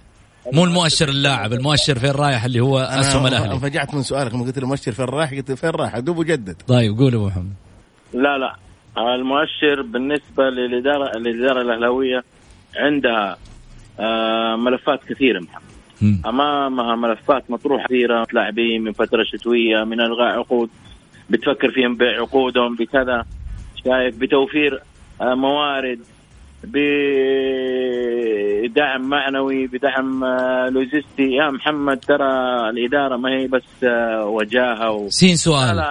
مو 0.53 0.63
المؤشر 0.63 1.10
اللاعب 1.10 1.53
المؤشر 1.53 2.00
فين 2.00 2.12
رايح 2.12 2.46
اللي 2.46 2.60
هو 2.60 2.79
أسهم 2.79 3.25
أنا 3.25 3.38
الأهلي؟ 3.38 3.53
انفجعت 3.53 3.94
من 3.94 4.01
سؤالك 4.01 4.34
لما 4.34 4.44
قلت 4.44 4.60
لي 4.60 4.65
مؤشر 4.65 4.91
فين 4.91 5.05
رايح 5.05 5.32
قلت 5.34 5.51
فين 5.51 5.70
رايح؟ 5.70 6.00
دوب 6.00 6.25
جدد 6.25 6.62
طيب 6.67 6.98
قول 6.98 7.15
أبو 7.15 7.27
محمد. 7.27 7.53
لا 8.13 8.38
لا 8.38 8.55
المؤشر 8.98 9.82
بالنسبة 9.82 10.44
للإدارة 10.44 11.17
الإدارة 11.17 11.62
الأهلاوية 11.62 12.24
عندها 12.75 13.38
آه، 14.00 14.55
ملفات 14.55 15.03
كثيرة 15.03 15.39
محمد. 15.39 15.62
مم. 16.01 16.22
أمامها 16.25 16.96
ملفات 16.96 17.51
مطروحة 17.51 17.86
كثيرة 17.86 18.27
لاعبين 18.34 18.84
من 18.84 18.91
فترة 18.91 19.24
شتوية 19.24 19.84
من 19.84 20.01
إلغاء 20.01 20.38
عقود 20.38 20.70
بتفكر 21.29 21.72
فيهم 21.72 21.96
بعقودهم 21.96 22.75
بكذا 22.75 23.25
شايف 23.86 24.17
بتوفير 24.17 24.82
آه، 25.22 25.34
موارد 25.36 26.00
بدعم 28.65 29.10
معنوي 29.10 29.67
بدعم 29.67 30.24
آه، 30.24 30.69
لوجستي. 30.69 31.36
يا 31.39 31.51
محمد 31.51 32.00
ترى 32.00 32.25
الإدارة 32.69 33.17
ما 33.17 33.29
هي 33.29 33.48
بس 33.48 33.84
آه، 33.84 34.25
وجاهة 34.25 34.91
و... 34.91 35.10
سين 35.10 35.36
سؤال. 35.36 35.84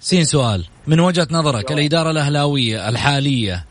سين 0.00 0.24
سؤال. 0.24 0.64
من 0.86 1.00
وجهة 1.00 1.28
نظرك 1.30 1.72
الإدارة 1.72 2.10
الأهلاوية 2.10 2.88
الحالية 2.88 3.64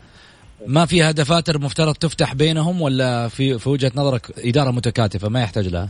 ما 0.66 0.86
فيها 0.86 1.10
دفاتر 1.10 1.58
مفترض 1.58 1.94
تفتح 1.94 2.34
بينهم 2.34 2.82
ولا 2.82 3.28
في 3.28 3.58
في 3.58 3.68
وجهة 3.68 3.92
نظرك 3.96 4.32
إدارة 4.38 4.70
متكاتفة؟ 4.70 5.28
ما 5.28 5.40
يحتاج 5.42 5.68
لها؟ 5.68 5.88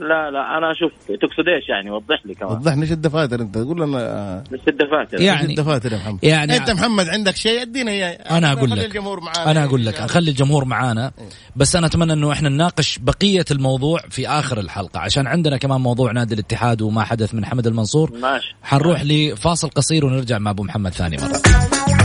لا 0.00 0.30
لا 0.30 0.58
أنا 0.58 0.72
أشوف 0.72 0.92
تقصد 1.08 1.48
إيش 1.48 1.68
يعني 1.68 1.90
وضح 1.90 2.22
لي 2.26 2.34
كمان. 2.34 2.52
وضح 2.52 2.74
لي 2.74 2.82
إيش 2.82 2.92
الدفاتر 2.92 3.40
أنت؟ 3.40 3.58
قول 3.58 3.80
لنا 3.80 3.98
آه، 4.00 4.44
بس 4.52 4.60
الدفاتر؟ 4.68 5.20
يعني- 5.20 5.40
إيش 5.42 5.50
الدفاتر 5.50 5.92
يا 5.92 5.96
محمد؟ 5.96 6.24
يعني- 6.24 6.56
أنت 6.56 6.70
محمد 6.70 7.08
عندك 7.08 7.36
شيء؟ 7.36 7.62
ادينا 7.62 7.90
إياه. 7.90 8.08
أنا 8.10 8.52
أقول 8.52 8.70
خلي 8.70 8.80
لك. 8.80 8.86
الجمهور 8.86 9.20
معانا. 9.20 9.50
أنا 9.50 9.64
أقول 9.64 9.86
لك. 9.86 9.94
خلي 10.00 10.30
الجمهور 10.30 10.64
معانا. 10.64 11.12
بس 11.56 11.76
أنا 11.76 11.86
أتمنى 11.86 12.12
إنه 12.12 12.32
إحنا 12.32 12.48
نناقش 12.48 12.98
بقية 12.98 13.44
الموضوع 13.50 14.00
في 14.10 14.28
آخر 14.28 14.60
الحلقة. 14.60 15.00
عشان 15.00 15.26
عندنا 15.26 15.56
كمان 15.56 15.80
موضوع 15.80 16.12
نادي 16.12 16.34
الاتحاد 16.34 16.82
وما 16.82 17.04
حدث 17.04 17.34
من 17.34 17.44
حمد 17.44 17.66
المنصور. 17.66 18.12
ماشي. 18.18 18.54
حنروح 18.62 19.02
لفاصل 19.04 19.68
قصير 19.68 20.04
ونرجع 20.06 20.38
مع 20.38 20.50
أبو 20.50 20.62
محمد 20.62 20.92
ثاني 20.92 21.16
مرة. 21.16 21.99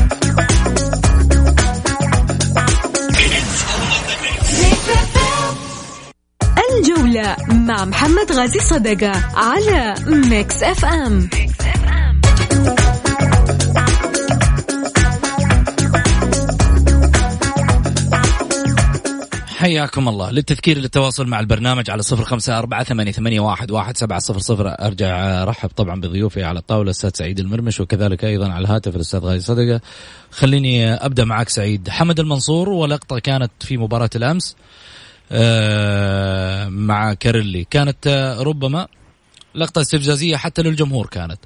الجولة 6.96 7.36
مع 7.48 7.86
محمد 7.86 8.32
غازي 8.32 8.60
صدقة 8.60 9.12
على 9.36 9.96
Mix 10.08 10.64
FM 10.64 11.30
حياكم 19.48 20.10
الله. 20.10 20.32
للتذكير 20.32 20.78
للتواصل 20.78 21.28
مع 21.28 21.40
البرنامج 21.40 21.90
على 21.90 22.04
صفر 22.04 22.24
خمسة 22.24 22.60
أربعة 22.60 22.84
ثمانية, 22.84 23.12
ثمانية 23.12 23.40
واحد, 23.40 23.72
واحد 23.72 23.98
سبعة 23.98 24.20
صفر 24.20 24.40
صفر. 24.40 24.68
أرجع 24.68 25.44
أرحب 25.44 25.70
طبعا 25.70 26.02
بضيوفي 26.02 26.44
على 26.44 26.60
الطاولة 26.60 26.84
الأستاذ 26.84 27.12
سعيد 27.14 27.40
المرمش 27.40 27.80
وكذلك 27.80 28.25
أيضا 28.25 28.52
على 28.52 28.66
الهاتف 28.66 28.96
الأستاذ 28.96 29.20
غازي 29.20 29.40
صدقة. 29.40 29.82
خليني 30.32 30.94
أبدأ 30.94 31.25
معك 31.25 31.50
سعيد. 31.50 31.90
حمد 31.90 32.20
المنصور 32.20 32.70
ولقطة 32.70 33.20
كانت 33.20 33.52
في 33.62 33.78
مباراة 33.78 34.10
الأمس. 34.16 34.56
مع 36.70 37.13
كاريلي 37.13 37.63
كانت 37.63 38.08
آه، 38.08 38.44
ربما 38.44 38.88
لقطة 39.55 39.82
استفزازية 39.82 40.38
حتى 40.38 40.62
للجمهور 40.62 41.08
كانت 41.08 41.39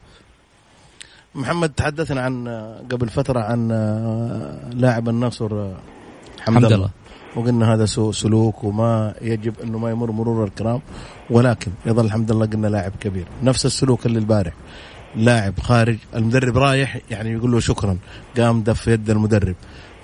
محمد 1.36 1.70
تحدثنا 1.70 2.22
عن 2.22 2.48
آه، 2.48 2.82
قبل 2.92 3.10
فترة 3.10 3.40
عن 3.40 3.72
آه، 3.72 4.70
لاعب 4.74 5.10
النصر 5.10 5.54
آه، 5.54 5.78
حمد, 6.40 6.56
حمد 6.56 6.64
الله. 6.66 6.76
الله. 6.76 6.90
وقلنا 7.36 7.74
هذا 7.74 7.86
سوء 7.86 8.12
سلوك 8.12 8.64
وما 8.64 9.14
يجب 9.22 9.60
أنه 9.64 9.78
ما 9.78 9.90
يمر 9.90 10.12
مرور 10.12 10.44
الكرام 10.44 10.82
ولكن 11.30 11.72
يظل 11.86 12.06
الحمد 12.06 12.32
لله 12.32 12.46
قلنا 12.46 12.68
لاعب 12.68 12.92
كبير 13.02 13.26
نفس 13.44 13.66
السلوك 13.66 14.06
اللي 14.06 14.20
البارح 14.20 14.54
لاعب 15.16 15.60
خارج 15.60 15.98
المدرب 16.16 16.58
رايح 16.58 16.98
يعني 17.12 17.32
يقول 17.32 17.52
له 17.52 17.60
شكرا 17.60 17.98
قام 18.38 18.62
دف 18.62 18.88
يد 18.88 19.10
المدرب. 19.10 19.56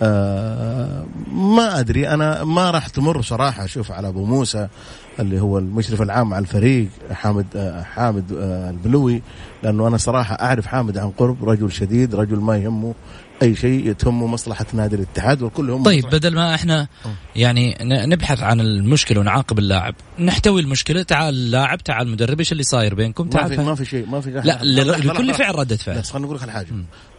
آه 0.02 1.06
ما 1.32 1.80
أدري 1.80 2.10
أنا 2.10 2.44
ما 2.44 2.72
راح 2.72 2.88
تمر 2.88 3.22
صراحة. 3.22 3.66
أشوف 3.66 3.92
على 3.92 4.08
أبو 4.08 4.26
موسى 4.26 4.68
اللي 5.20 5.40
هو 5.42 5.58
المشرف 5.58 6.02
العام 6.02 6.34
على 6.34 6.42
الفريق 6.42 6.88
حامد 7.12 7.46
آه 7.56 7.84
حامد 7.84 8.34
آه 8.34 8.70
البلوي 8.70 9.22
لأنه 9.64 9.88
أنا 9.88 9.98
صراحة 9.98 10.36
أعرف 10.36 10.66
حامد 10.66 10.98
عن 10.98 11.10
قرب 11.10 11.50
رجل 11.50 11.72
شديد 11.72 12.16
رجل 12.16 12.40
ما 12.40 12.58
يهمه. 12.58 12.94
أي 13.44 13.56
شيء 13.56 13.94
تهمه 13.94 14.27
مصلحة 14.27 14.65
نادي 14.74 14.96
الاتحاد 14.96 15.42
والكل 15.42 15.70
هم 15.70 15.84
طيب 15.84 16.06
بدل 16.06 16.36
ما 16.36 16.56
إحنا 16.56 16.88
يعني 17.36 17.77
ن- 17.82 18.10
نبحث 18.10 18.44
عن 18.44 18.60
المشكلة 18.60 19.20
ونعاقب 19.20 19.60
اللاعب 19.60 19.96
نحتوي 20.20 20.62
المشكلة. 20.62 21.04
تعال 21.04 21.34
اللاعب 21.34 21.77
تعال 21.84 22.08
المدرب 22.08 22.39
إيش 22.39 22.51
اللي 22.51 22.63
صاير 22.63 22.96
بينكم؟ 22.96 23.24
ما 23.24 23.30
تعال 23.30 23.50
في 23.50 23.56
فهم. 23.56 23.65
ما 23.65 23.75
في 23.75 23.86
شيء 23.86 24.06
ما 24.06 24.22
في 24.22 24.32
لا 24.32 24.60
لكل. 24.63 25.34
فعل 25.34 25.56
ردة 25.60 25.75
فعل. 25.77 25.98
بس 25.98 26.12
خليني 26.12 26.25
أقول 26.25 26.38
لك 26.38 26.44
على 26.44 26.51
حاجة. 26.51 26.68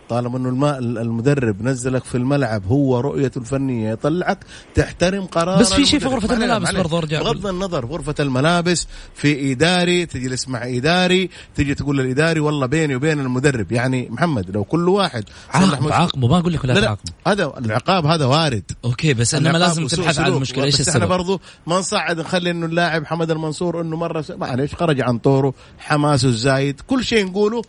طالما 0.08 0.38
إنه 0.38 0.48
الماء 0.48 0.78
المدرب 0.78 1.62
نزلك 1.62 2.04
في 2.04 2.14
الملعب 2.14 2.66
هو 2.66 3.00
رؤيته 3.00 3.38
الفنيه 3.38 3.90
يطلعك 3.90 4.38
تحترم 4.74 5.24
قرار 5.24 5.60
بس 5.60 5.72
في 5.72 5.86
شيء 5.86 6.00
في 6.00 6.08
معلش- 6.08 6.30
الملابس. 6.32 6.70
برضه 6.70 6.98
أرجع 6.98 7.22
بغض 7.22 7.46
النظر 7.46 7.86
غرفة 7.86 8.14
الملابس 8.20 8.86
في 9.14 9.52
إداري 9.52 10.06
تجلس 10.06 10.48
مع 10.48 10.62
إداري 10.64 11.30
تجي 11.54 11.74
تقول 11.74 11.98
للاداري 11.98 12.40
والله 12.40 12.66
بيني 12.66 12.96
وبين 12.96 13.20
المدرب. 13.20 13.72
يعني 13.72 14.08
محمد 14.10 14.50
لو 14.50 14.64
كل 14.64 14.88
واحد 14.88 15.24
عاقبه 15.50 16.28
ما 16.28 16.38
أقول 16.38 16.52
لك 16.52 16.64
لا 16.64 16.72
لا 16.72 16.80
تعاقبه 16.80 17.12
هذا 17.26 17.52
العقاب 17.58 18.06
هذا 18.06 18.24
وارد. 18.24 18.72
أوكي 18.84 19.14
بس 19.14 19.34
انما 19.34 19.58
لازم 19.58 19.86
تبحث 19.86 20.18
عن. 20.18 20.32
المشكلة. 20.32 20.64
إيش 20.64 20.74
بس 20.74 20.88
إحنا 20.88 20.92
السبب؟ 21.04 21.08
برضو 21.08 21.40
ما 21.66 21.78
نصعد 21.78 22.20
نخلي 22.20 22.50
إنه 22.50 22.66
اللاعب 22.66 23.04
حمد 23.06 23.30
المنصور 23.30 23.80
إنه 23.80 23.96
مرة. 23.96 24.24
معلش 24.30 24.74
خرج 24.74 25.00
عن 25.00 25.18
طوره 25.18 25.54
حماسه 25.78 26.28
الزايد 26.28 26.80
كل 26.86 27.04
شيء 27.04 27.26
نقوله 27.26 27.62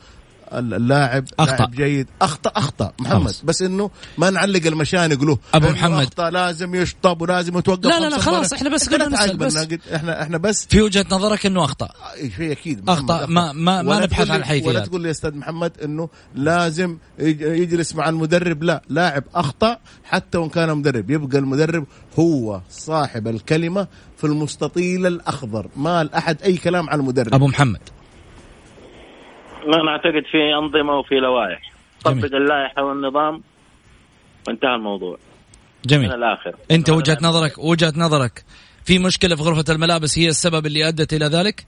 اللاعب 0.54 1.26
أخطأ. 1.40 1.56
لاعب 1.56 1.72
جيد 1.72 2.08
أخطأ 2.22 2.52
أخطأ 2.56 2.92
محمد 3.00 3.22
خلاص. 3.22 3.42
بس 3.42 3.62
إنه 3.62 3.90
ما 4.18 4.30
نعلق 4.30 4.68
المشانق 4.68 5.24
له 5.24 5.38
إنه 5.56 5.70
محمد. 5.72 6.02
أخطأ 6.02 6.30
لازم 6.30 6.76
يشطب 6.76 7.22
ولازم 7.22 7.58
يتوقف 7.58 7.86
لا، 7.86 8.00
لا، 8.00 8.10
لا، 8.10 8.18
خلاص،. 8.18 8.54
إحنا 8.54 8.70
بس 8.70 8.90
قلنا 8.90 9.10
تعاقب 9.18 9.38
بس. 9.38 9.58
إحنا 9.94 10.22
إحنا 10.22 10.38
بس 10.38 10.66
في 10.70 10.82
وجهة 10.82 11.06
نظرك 11.12 11.46
إنه 11.46 11.64
أخطأ 11.64 11.90
شيء 12.38 12.52
أكيد 12.52 12.90
أخطأ. 12.90 13.16
محمد 13.16 13.30
ما- 13.30 13.52
ما- 13.54 13.82
ما 13.82 14.00
نبحث 14.00 14.30
عن 14.30 14.40
الحيثيات. 14.40 14.68
ولا 14.76 14.86
تقول 14.86 15.02
لي 15.02 15.08
يا 15.08 15.12
أستاذ 15.12 15.36
محمد 15.36 15.72
إنه 15.84 16.10
لازم 16.36 16.98
يج- 17.20 17.42
يجلس 17.42 17.96
مع 17.96 18.10
المدرب 18.10 18.64
لا 18.64 18.82
لاعب 18.90 19.24
أخطأ 19.36 19.78
حتى 20.04 20.38
وإن 20.38 20.50
كان 20.50 20.78
مدرب 20.78 21.10
يبقى 21.12 21.38
المدرب 21.38 21.86
هو 22.20 22.62
صاحب 22.70 23.28
الكلمة 23.28 23.88
في 24.18 24.24
المستطيل 24.24 25.06
الأخضر 25.08 25.68
ما 25.76 26.02
الاحد 26.02 26.42
أي 26.42 26.58
كلام 26.58 26.90
عن 26.90 27.00
المدرب 27.00 27.34
أبو 27.34 27.48
محمد 27.48 27.80
ما 29.68 29.84
نعتقد 29.84 30.24
في 30.32 30.54
أنظمة 30.54 31.00
وفي 31.00 31.16
لوائح. 31.16 31.62
طبق 32.06 32.36
اللائحة 32.36 32.84
والنظام 32.84 33.42
وانتهى 34.48 34.76
الموضوع. 34.76 35.12
من 35.12 35.18
جميل 35.86 36.14
الآخر. 36.14 36.56
أنت 36.72 36.90
وجهة 36.90 37.18
نظرك 37.22 37.58
وجهة 37.58 37.94
نظرك. 37.98 38.44
في 38.86 39.00
مشكلة 39.00 39.36
في 39.36 39.44
غرفة 39.44 39.74
الملابس 39.74 40.20
هي 40.20 40.28
السبب 40.28 40.66
اللي 40.66 40.88
أدت 40.88 41.14
إلى 41.14 41.26
ذلك؟ 41.26 41.66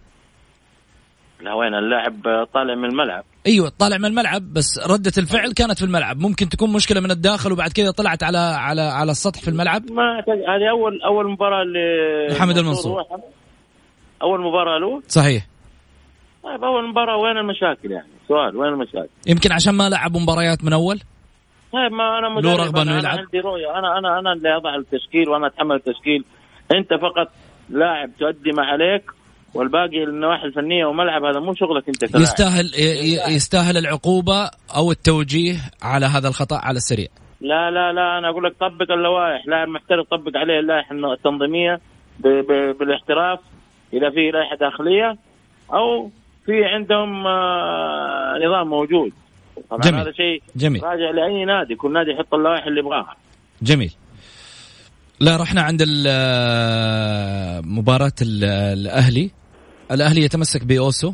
لا 1.41 1.53
وين 1.53 1.73
اللاعب 1.73 2.47
طالع 2.53 2.75
من 2.75 2.85
الملعب. 2.85 3.23
أيوه 3.47 3.71
طالع 3.79 3.97
من 3.97 4.05
الملعب 4.05 4.53
بس 4.53 4.79
ردة 4.87 5.11
الفعل 5.17 5.51
كانت 5.51 5.77
في 5.79 5.85
الملعب. 5.85 6.19
ممكن 6.19 6.49
تكون 6.49 6.73
مشكلة 6.73 6.99
من 7.01 7.11
الداخل 7.11 7.51
وبعد 7.51 7.71
كذا 7.71 7.91
طلعت 7.91 8.23
على 8.23 8.37
على 8.37 8.81
على 8.81 9.11
السطح 9.11 9.41
في 9.41 9.47
الملعب؟ 9.47 9.91
ما 9.91 10.19
هذه 10.27 10.69
أول 10.69 11.01
أول 11.01 11.31
مباراة 11.31 11.63
ل 11.63 11.75
محمد 12.31 12.57
المنصور. 12.57 13.03
أول 14.21 14.41
مباراة 14.41 14.79
له. 14.79 15.01
صحيح. 15.07 15.47
طيب 16.43 16.63
أول 16.63 16.89
مباراة 16.89 17.17
وين 17.17 17.37
المشاكل 17.37 17.91
يعني؟ 17.91 18.07
سؤال 18.27 18.57
وين 18.57 18.73
المشاكل؟ 18.73 19.09
يمكن 19.27 19.51
عشان 19.51 19.73
ما 19.73 19.89
لعبوا 19.89 20.19
مباريات 20.21 20.63
من 20.63 20.73
أول؟ 20.73 20.99
طيب 21.73 21.91
ما 21.91 22.19
أنا 22.19 22.27
له 22.27 22.33
مدرب 22.33 22.59
رغبة 22.59 22.81
إنه 22.81 22.91
أنا 22.91 22.99
يلعب؟ 22.99 23.17
عندي 23.17 23.39
رؤية. 23.39 23.79
أنا 23.79 23.97
أنا 23.97 24.19
أنا 24.19 24.33
اللي 24.33 24.55
أضع 24.55 24.75
التشكيل 24.75 25.29
وأنا 25.29 25.47
أتحمل 25.47 25.75
التشكيل. 25.75 26.23
أنت 26.71 26.93
فقط 26.93 27.31
لاعب 27.69 28.09
تؤدي 28.19 28.51
ما 28.51 28.63
عليك 28.63 29.03
والباقي 29.53 30.03
النواحي 30.03 30.45
الفنية 30.45 30.85
وملعب 30.85 31.23
هذا 31.23 31.39
مو 31.39 31.53
شغلك 31.53 31.87
أنت 31.87 32.05
كلاعب. 32.05 32.21
يستاهل 32.21 32.65
يستاهل. 33.35 33.77
العقوبة 33.77 34.49
أو 34.75 34.91
التوجيه 34.91 35.55
على 35.81 36.05
هذا 36.05 36.27
الخطأ 36.27 36.55
على 36.55 36.77
السريع. 36.77 37.07
لا 37.41 37.71
لا 37.71 37.93
لا 37.93 38.17
أنا 38.17 38.29
أقول 38.29 38.43
لك 38.43 38.53
طبق 38.59 38.91
اللوائح. 38.91 39.47
لاعب 39.47 39.67
محترف 39.67 40.07
طبق 40.07 40.31
عليه 40.35 40.59
اللائحة 40.59 40.95
التنظيمية 40.95 41.79
بالاحتراف 42.79 43.39
إذا 43.93 44.09
في 44.09 44.31
لائحة 44.31 44.55
داخلية 44.55 45.17
أو 45.73 46.11
في 46.49 46.65
عندهم 46.65 47.27
آه، 47.27 48.33
نظام 48.47 48.67
موجود. 48.67 49.11
طبعا 49.69 49.81
جميل. 49.81 49.99
هذا 49.99 50.11
شيء 50.11 50.41
جميل. 50.55 50.83
راجع 50.83 51.09
لأي 51.11 51.45
نادي 51.45 51.75
كل 51.75 51.93
نادي 51.93 52.11
يحط 52.11 52.33
اللوائح 52.33 52.65
اللي 52.65 52.79
يبغاها. 52.79 53.15
جميل. 53.61 53.93
لا 55.19 55.37
رحنا 55.37 55.61
عند 55.61 55.83
ال- 55.87 57.67
مباراة 57.67 58.11
ال- 58.21 58.43
الأهلي. 58.79 59.31
الأهلي 59.91 60.21
يتمسك 60.21 60.63
بأوسو 60.63 61.13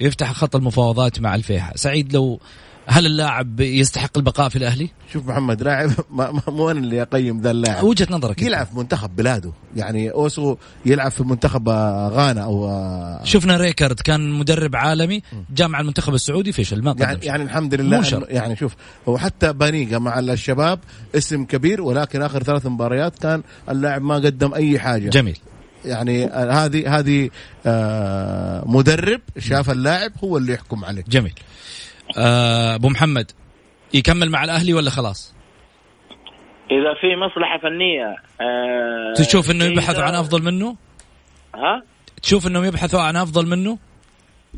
يفتح 0.00 0.32
خط 0.32 0.56
المفاوضات 0.56 1.20
مع 1.20 1.34
الفيحاء 1.34 1.72
سعيد 1.76 2.12
لو 2.14 2.40
هل 2.86 3.06
اللاعب 3.06 3.60
يستحق 3.60 4.18
البقاء 4.18 4.48
في 4.48 4.56
الأهلي؟ 4.56 4.90
شوف 5.12 5.26
محمد 5.28 5.62
لاعب 5.62 5.90
مو 6.48 6.70
أنا 6.70 6.80
اللي 6.80 7.02
أقيم 7.02 7.40
ذا 7.40 7.50
اللاعب. 7.50 7.84
وجهة 7.84 8.06
نظرك. 8.10 8.42
يلعب 8.42 8.66
في 8.66 8.76
منتخب 8.76 9.16
بلاده. 9.16 9.52
يعني 9.76 10.10
أوسو 10.10 10.56
يلعب 10.86 11.10
في 11.10 11.22
منتخب 11.22 11.68
آه، 11.68 12.08
غانا 12.08 12.44
أو 12.44 12.68
آه، 12.68 13.24
شفنا 13.24 13.56
ريكارد 13.56 14.00
كان 14.00 14.30
مدرب 14.30 14.76
عالمي 14.76 15.22
جاء 15.54 15.68
مع 15.68 15.80
المنتخب 15.80 16.14
السعودي 16.14 16.52
فشل 16.52 16.82
ما 16.82 16.94
يعني. 16.98 17.26
يعني 17.26 17.42
الحمد 17.42 17.74
لله 17.74 18.26
يعني 18.28 18.56
شوف 18.56 18.74
هو 19.08 19.18
حتى 19.18 19.52
بانيجا 19.52 19.98
مع 19.98 20.18
الشباب 20.18 20.78
اسم 21.14 21.44
كبير 21.44 21.82
ولكن 21.82 22.22
آخر 22.22 22.42
ثلاث 22.42 22.66
مباريات 22.66 23.18
كان 23.18 23.42
اللاعب 23.68 24.02
ما 24.02 24.14
قدم 24.14 24.54
أي 24.54 24.78
حاجة. 24.78 25.08
جميل. 25.08 25.38
يعني 25.84 26.24
آه، 26.24 26.50
هذه 26.50 26.98
هذه 26.98 27.30
آه، 27.66 28.64
مدرب 28.66 29.20
شاف 29.38 29.70
اللاعب 29.70 30.12
هو 30.24 30.36
اللي 30.36 30.52
يحكم 30.52 30.84
عليه. 30.84 31.04
جميل. 31.08 31.34
آه، 32.18 32.74
أبو 32.74 32.88
محمد 32.88 33.30
يكمل 33.94 34.30
مع 34.30 34.44
الأهلي 34.44 34.74
ولا 34.74 34.90
خلاص؟ 34.90 35.34
إذا 36.70 36.94
في 37.00 37.16
مصلحة 37.16 37.58
فنية 37.58 38.16
آه، 38.40 39.12
تشوف 39.16 39.50
جيدة- 39.50 39.62
يبحثوا 39.64 40.02
عن 40.04 40.14
أفضل 40.14 40.42
منه؟ 40.42 40.76
ها؟ 41.54 41.82
تشوف 42.22 42.46
أنهم 42.46 42.64
يبحثوا 42.64 43.00
عن 43.00 43.16
أفضل 43.16 43.46
منه؟ 43.46 43.78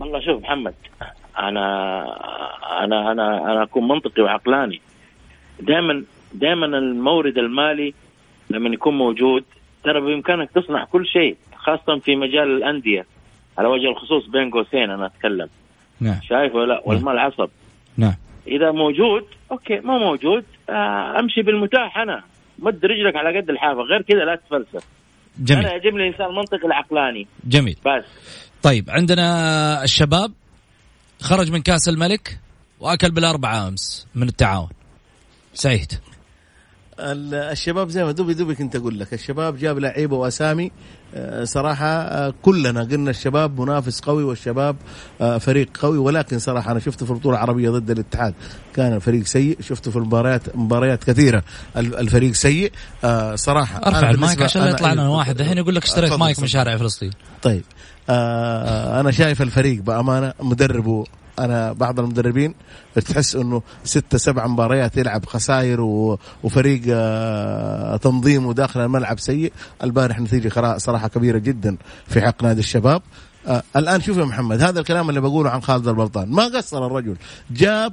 والله 0.01 0.21
شوف 0.21 0.43
محمد 0.43 0.75
أنا 1.39 1.65
أنا 2.85 3.13
أنا 3.13 3.53
أنا 3.53 3.63
أكون 3.63 3.89
منطقي 3.89 4.23
وعقلاني. 4.23 4.81
دائما 5.61 6.05
دائما 6.33 6.67
المورد 6.67 7.39
المالي 7.39 7.95
لما 8.51 8.71
يكون 8.75 8.99
موجود 8.99 9.45
ترى 9.85 10.01
بإمكانك 10.01 10.51
تصنع 10.51 10.85
كل 10.85 11.07
شيء 11.07 11.37
خاصة 11.57 11.99
في 11.99 12.17
مجال 12.17 12.57
الأندية 12.57 13.07
على 13.59 13.69
وجه 13.69 13.89
الخصوص 13.91 14.27
بين 14.27 14.51
قوسين 14.51 14.91
أنا 14.91 15.07
أتكلم. 15.07 15.49
نعم. 16.05 16.21
شايف 16.23 16.55
ولا 16.55 16.73
لا 16.73 16.83
والمال 16.85 17.19
عصب. 17.19 17.49
نعم. 17.97 18.15
إذا 18.47 18.71
موجود 18.71 19.25
أوكي 19.51 19.81
ما 19.81 19.99
موجود 19.99 20.45
آه 20.71 21.21
أمشي 21.21 21.43
بالمتاح 21.43 21.99
أنا. 21.99 22.23
مد 22.59 22.85
رجلك 22.85 23.17
على 23.17 23.41
قد 23.41 23.51
الحافة. 23.51 23.81
غير 23.81 24.03
كذا 24.03 24.25
لا 24.25 24.37
تتفلسف. 24.37 24.89
جميل. 25.39 25.65
أنا 25.65 25.73
يعجبني 25.73 26.03
الانسان 26.03 26.27
المنطقي 26.27 26.67
العقلاني. 26.67 27.27
جميل. 27.45 27.77
بس. 27.87 28.05
طيب 28.63 28.91
عندنا 28.91 29.85
الشباب 29.85 30.33
خرج 31.21 31.53
من 31.53 31.63
كأس 31.63 31.89
الملك 31.89 32.39
وأكل 32.81 33.11
بالأربعة 33.11 33.69
أمس 33.69 34.07
من 34.15 34.29
التعاون. 34.29 34.69
سعيد. 35.55 35.93
الشباب 36.99 37.89
زي 37.89 38.05
ما 38.05 38.13
دوبي 38.13 38.35
دوبي 38.35 38.55
كنت 38.55 38.77
أقول 38.77 38.99
لك 38.99 39.15
الشباب 39.15 39.57
جاب 39.59 39.79
لعيبه 39.79 40.17
وأسامي 40.17 40.71
آه، 41.17 41.45
صراحة 41.45 41.87
آه، 41.87 42.35
كلنا 42.43 42.83
قلنا 42.83 43.11
الشباب 43.11 43.61
منافس 43.61 44.01
قوي 44.01 44.25
والشباب 44.25 44.77
آه، 45.21 45.39
فريق 45.39 45.69
قوي 45.83 45.99
ولكن 45.99 46.39
صراحة 46.39 46.71
أنا 46.73 46.81
شفته 46.81 47.07
في 47.07 47.13
البطولة 47.13 47.37
العربية 47.37 47.71
ضد 47.71 47.91
الاتحاد 47.91 48.35
كان 48.77 48.93
الفريق 48.93 49.25
سيء 49.27 49.59
شفته 49.61 49.91
في 49.91 49.97
المباريات 49.97 50.57
مباريات 50.57 51.05
كثيرة 51.05 51.43
ال- 51.77 51.97
الفريق 51.97 52.33
سيء 52.33 52.73
صراحة. 53.35 53.79
أرفع 53.87 54.11
المايك 54.11 54.43
عشان 54.43 54.63
لا 54.63 54.71
يطلع 54.71 54.93
لنا 54.93 55.09
واحد. 55.09 55.41
الحين 55.41 55.59
يقول 55.59 55.75
لك 55.75 55.85
اشتريت 55.85 56.13
مايك 56.13 56.41
من. 56.41 56.47
شارع 56.47 56.77
فلسطين. 56.77 57.11
طيب 57.43 57.63
أنا 59.01 59.11
شايف 59.11 59.43
الفريق 59.43 59.83
بأمانة 59.83 60.33
مدربه 60.41 61.05
أنا 61.39 61.73
بعض 61.73 62.01
المدربين 62.01 62.55
تحس 62.95 63.37
إنه 63.37 63.63
ستة 63.85 64.19
سبع 64.19 64.47
مباريات 64.47 64.97
يلعب 64.97 65.27
خسائر 65.27 65.81
وفريق 66.43 66.83
آه 66.89 67.97
تنظيمه 67.97 68.53
داخل 68.55 68.81
الملعب 68.81 69.21
سيء. 69.21 69.53
البارح 69.83 70.21
نتيجة 70.21 70.79
صراحة 70.79 71.09
كبيرة 71.09 71.39
جدا 71.39 71.77
في 72.07 72.21
حق 72.21 72.43
نادي 72.43 72.61
الشباب. 72.61 73.03
آه 73.47 73.63
الآن 73.77 74.01
شوف 74.01 74.17
يا 74.17 74.25
محمد 74.25 74.63
هذا 74.63 74.81
الكلام 74.81 75.09
اللي 75.09 75.21
بقوله 75.21 75.51
عن 75.51 75.63
خالد 75.63 75.89
البلطان. 75.89 76.31
ما 76.31 76.45
قصر 76.45 76.87
الرجل 76.87 77.17
جاب 77.51 77.93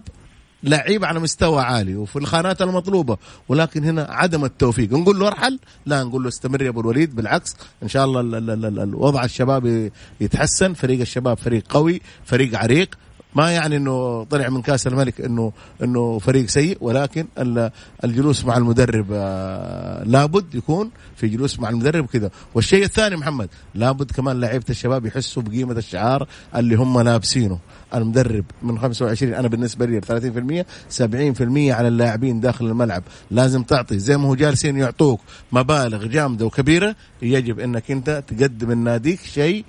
لعيب 0.63 1.05
على 1.05 1.19
مستوى 1.19 1.61
عالي 1.61 1.95
وفي 1.95 2.15
الخانات 2.15 2.61
المطلوبة 2.61 3.17
ولكن 3.49 3.83
هنا 3.83 4.07
عدم 4.09 4.45
التوفيق. 4.45 4.93
نقول 4.93 5.19
له 5.19 5.27
ارحل؟ 5.27 5.59
لا 5.85 6.03
نقول 6.03 6.23
له 6.23 6.27
استمر 6.29 6.61
يا 6.61 6.69
أبو 6.69 6.81
الوليد 6.81 7.15
بالعكس. 7.15 7.55
إن 7.83 7.87
شاء 7.87 8.05
الله 8.05 8.19
ال- 8.21 8.35
ال- 8.35 8.49
ال- 8.49 8.65
ال- 8.65 8.79
الوضع 8.79 9.23
الشباب 9.23 9.91
يتحسن. 10.21 10.73
فريق 10.73 10.99
الشباب 10.99 11.37
فريق 11.37 11.63
قوي 11.69 12.01
فريق 12.25 12.57
عريق. 12.59 12.95
ما 13.35 13.51
يعني 13.51 13.77
إنه 13.77 14.23
طلع 14.23 14.49
من 14.49 14.61
كأس 14.61 14.87
الملك 14.87 15.21
انه 15.21 15.51
إنه 15.83 16.19
فريق 16.19 16.45
سيء 16.45 16.77
ولكن 16.81 17.27
ال- 17.37 17.71
الجلوس 18.03 18.45
مع 18.45 18.57
المدرب 18.57 19.05
آه، 19.13 20.03
لابد 20.03 20.55
يكون 20.55 20.91
في 21.15 21.27
جلوس 21.27 21.59
مع 21.59 21.69
المدرب 21.69 22.05
كذا. 22.05 22.31
والشيء 22.55 22.83
الثاني 22.83 23.15
محمد 23.15 23.49
لابد 23.75 24.11
كمان 24.11 24.39
لعيبة 24.39 24.65
الشباب 24.69 25.05
يحسوا 25.05 25.43
بقيمة 25.43 25.73
الشعار 25.77 26.27
اللي 26.55 26.75
هم 26.75 27.01
لابسينه. 27.01 27.59
المدرب 27.95 28.45
من 28.63 28.79
25 28.79 29.33
أنا 29.33 29.47
بالنسبة 29.47 29.85
لي 29.85 30.01
30% 30.01 30.65
70% 30.89 31.71
على 31.73 31.87
اللاعبين 31.87 32.39
داخل 32.39 32.65
الملعب. 32.65 33.03
لازم 33.31 33.63
تعطي 33.63 33.99
زي 33.99 34.17
ما 34.17 34.27
هو 34.27 34.35
جالسين 34.35 34.77
يعطوك 34.77 35.21
مبالغ 35.51 36.05
جامدة 36.05 36.45
وكبيرة 36.45 36.95
يجب 37.21 37.59
إنك 37.59 37.91
أنت 37.91 38.23
تقدم 38.27 38.71
لناديك 38.71 39.19
شيء 39.21 39.65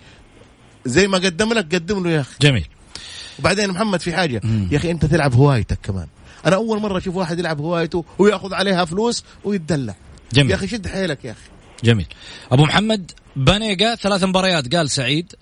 زي 0.87 1.09
ما 1.09 1.19
قدم 1.19 1.53
لك 1.53 1.75
قدم 1.75 2.05
له 2.05 2.11
يا 2.11 2.21
أخي. 2.21 2.37
جميل. 2.41 2.69
وبعدين 3.39 3.71
محمد 3.71 4.01
في 4.01 4.13
حاجة. 4.13 4.41
يا 4.71 4.77
أخي 4.77 4.91
أنت 4.91 5.05
تلعب 5.05 5.35
هوايتك 5.35 5.79
كمان. 5.83 6.07
أنا 6.47 6.57
أول 6.57 6.81
مرة 6.81 6.99
أشوف 6.99 7.17
واحد 7.17 7.39
يلعب 7.39 7.61
هوايته 7.61 8.05
ويأخذ 8.19 8.55
عليها 8.55 8.85
فلوس 8.85 9.25
ويتدلع. 9.45 9.95
جميل. 10.33 10.51
يا 10.51 10.57
أخي 10.57 10.69
شد 10.69 10.87
حيلك 10.87 11.25
يا 11.25 11.33
أخي. 11.33 11.41
جميل. 11.85 12.07
أبو 12.53 12.63
محمد 12.63 13.11
بانيجا 13.37 13.95
ثلاث 13.95 14.25
مباريات 14.25 14.75
قال 14.75 14.91
سعيد. 14.91 15.33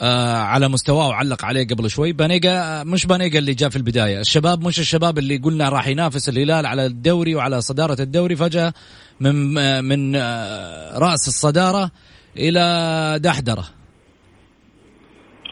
آه 0.00 0.36
على 0.36 0.68
مستواه 0.68 1.08
وعلق 1.08 1.44
عليه 1.44 1.66
قبل 1.66 1.90
شوي. 1.90 2.12
بانيجا 2.12 2.82
مش 2.84 3.06
بانيجا 3.06 3.38
اللي 3.38 3.54
جاء 3.54 3.68
في 3.68 3.76
البداية. 3.76 4.20
الشباب 4.20 4.66
مش 4.66 4.80
الشباب 4.80 5.18
اللي 5.18 5.36
قلنا 5.36 5.68
راح 5.68 5.86
ينافس 5.86 6.28
الهلال 6.28 6.66
على 6.66 6.86
الدوري 6.86 7.34
وعلى 7.34 7.60
صدارة 7.60 8.02
الدوري. 8.02 8.36
فجأة 8.36 8.74
من 9.20 9.58
آه 9.58 9.80
من 9.80 10.16
آه 10.16 10.98
رأس 10.98 11.28
الصدارة 11.28 11.90
إلى 12.36 13.18
دحدرة. 13.22 13.68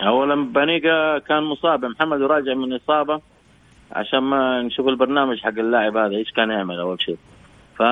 اولا 0.07 0.45
بانيجا 0.45 1.19
كان 1.19 1.43
مصاب 1.43 1.85
محمد 1.85 2.23
وراجع 2.23 2.55
من 2.55 2.73
إصابة 2.73 3.21
عشان 3.93 4.19
ما 4.19 4.63
نشوف 4.63 4.89
البرنامج 4.89 5.41
حق 5.41 5.49
اللاعب 5.59 5.97
هذا 5.97 6.17
إيش 6.17 6.31
كان 6.31 6.51
يعمل 6.51 6.79
أول 6.79 7.03
شيء. 7.03 7.17
ف 7.77 7.83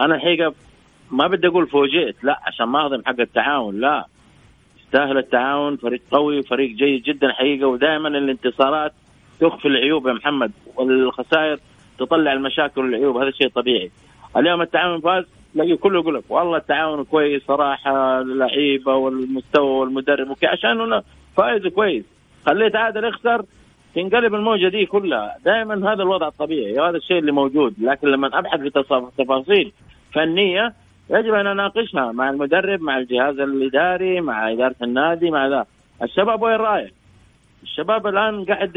أنا 0.00 0.14
الحقيقة 0.14 0.54
ما 1.10 1.26
بدي 1.26 1.46
أقول 1.46 1.66
فوجئت 1.66 2.24
لا 2.24 2.40
عشان 2.46 2.66
ما 2.66 2.84
اهضم 2.84 3.02
حق 3.06 3.20
التعاون 3.20 3.80
لا. 3.80 4.06
يستاهل 4.78 5.18
التعاون 5.18 5.76
فريق 5.76 6.02
قوي 6.10 6.42
فريق 6.42 6.70
جيد 6.70 7.02
جدا 7.02 7.32
حقيقة 7.32 7.66
ودائما 7.66 8.08
الانتصارات 8.08 8.92
تخفي 9.40 9.68
العيوب 9.68 10.06
يا 10.08 10.12
محمد 10.12 10.52
والخسائر 10.76 11.58
تطلع 11.98 12.32
المشاكل 12.32 12.80
والعيوب 12.80 13.16
هذا 13.16 13.30
شيء 13.30 13.48
طبيعي. 13.48 13.90
اليوم 14.36 14.62
التعاون 14.62 15.00
فاز 15.00 15.24
تلاقيه 15.54 15.74
كله 15.74 16.00
يقول 16.00 16.14
لك 16.14 16.24
والله 16.28 16.56
التعاون 16.56 17.04
كويس 17.04 17.42
صراحة 17.46 18.20
اللعيبة 18.20 18.94
والمستوى 18.94 19.70
والمدرب 19.70 20.30
وكي 20.30 20.46
عشان 20.46 21.02
فايز 21.36 21.66
كويس. 21.66 22.04
خليه 22.46 22.68
تعادل 22.68 23.04
يخسر 23.04 23.44
تنقلب 23.94 24.34
الموجة 24.34 24.68
دي 24.68 24.86
كلها. 24.86 25.36
دائما 25.44 25.92
هذا 25.92 26.02
الوضع 26.02 26.28
الطبيعي 26.28 26.78
هذا 26.88 26.96
الشيء 26.96 27.18
اللي 27.18 27.32
موجود. 27.32 27.74
لكن 27.80 28.08
لما 28.08 28.38
أبحث 28.38 28.60
في 28.60 28.70
تفاصيل 29.18 29.72
فنية 30.12 30.72
يجب 31.10 31.34
أن 31.34 31.46
أناقشها 31.46 32.12
مع 32.12 32.30
المدرب 32.30 32.80
مع 32.82 32.98
الجهاز 32.98 33.38
الإداري 33.38 34.20
مع 34.20 34.52
إدارة 34.52 34.74
النادي 34.82 35.30
مع 35.30 35.46
ذا. 35.48 35.66
الشباب 36.02 36.42
وين 36.42 36.56
رايح؟ 36.56 36.90
الشباب 37.62 38.06
الآن 38.06 38.44
قاعد 38.44 38.76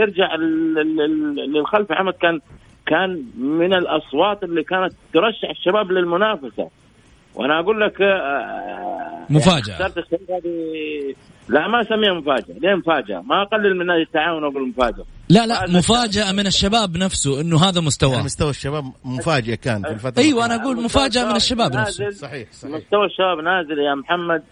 يرجع 0.00 0.34
لل- 0.34 0.74
لل- 0.74 1.52
للخلف. 1.52 1.90
محمد 1.90 2.12
كان 2.12 2.40
كان 2.88 3.24
من 3.38 3.74
الأصوات 3.74 4.42
اللي 4.42 4.62
كانت 4.62 4.92
ترشح 5.14 5.50
الشباب 5.50 5.92
للمنافسة. 5.92 6.70
وأنا 7.34 7.60
أقول 7.60 7.80
لك 7.80 8.02
آه، 8.02 9.26
مفاجأة. 9.30 9.72
يعني 9.72 9.86
اخترت 9.86 9.98
الشباب 9.98 10.30
هذه 10.30 11.14
لا 11.48 11.68
ما 11.68 11.80
أسميها 11.80 12.14
مفاجأة 12.14 12.54
ليه 12.62 12.74
مفاجأة؟ 12.74 13.20
ما 13.20 13.42
أقلل 13.42 13.78
من 13.78 13.86
نادي 13.86 14.02
التعاون 14.02 14.44
وأقول 14.44 14.68
مفاجأة. 14.68 15.04
لا 15.28 15.46
لا 15.46 15.66
مفاجأة 15.78 16.32
من 16.32 16.46
الشباب 16.46 16.96
نفسه 16.96 17.40
إنه 17.40 17.56
هذا 17.68 17.80
مستواه. 17.80 18.12
يعني 18.12 18.24
مستوى 18.24 18.50
الشباب 18.50 18.84
مفاجئ 19.04 19.56
كان 19.56 19.82
في 19.82 19.90
الفترة 19.90 20.22
أيوه 20.22 20.44
أنا 20.44 20.54
أقول 20.54 20.76
مفاجأة 20.84 21.24
من 21.30 21.36
الشباب 21.36 21.72
نفسه. 21.76 22.10
صحيح 22.10 22.52
صحيح. 22.52 22.74
مستوى 22.74 23.06
الشباب 23.06 23.38
نازل 23.38 23.78
يا 23.78 23.94
محمد 23.94 24.42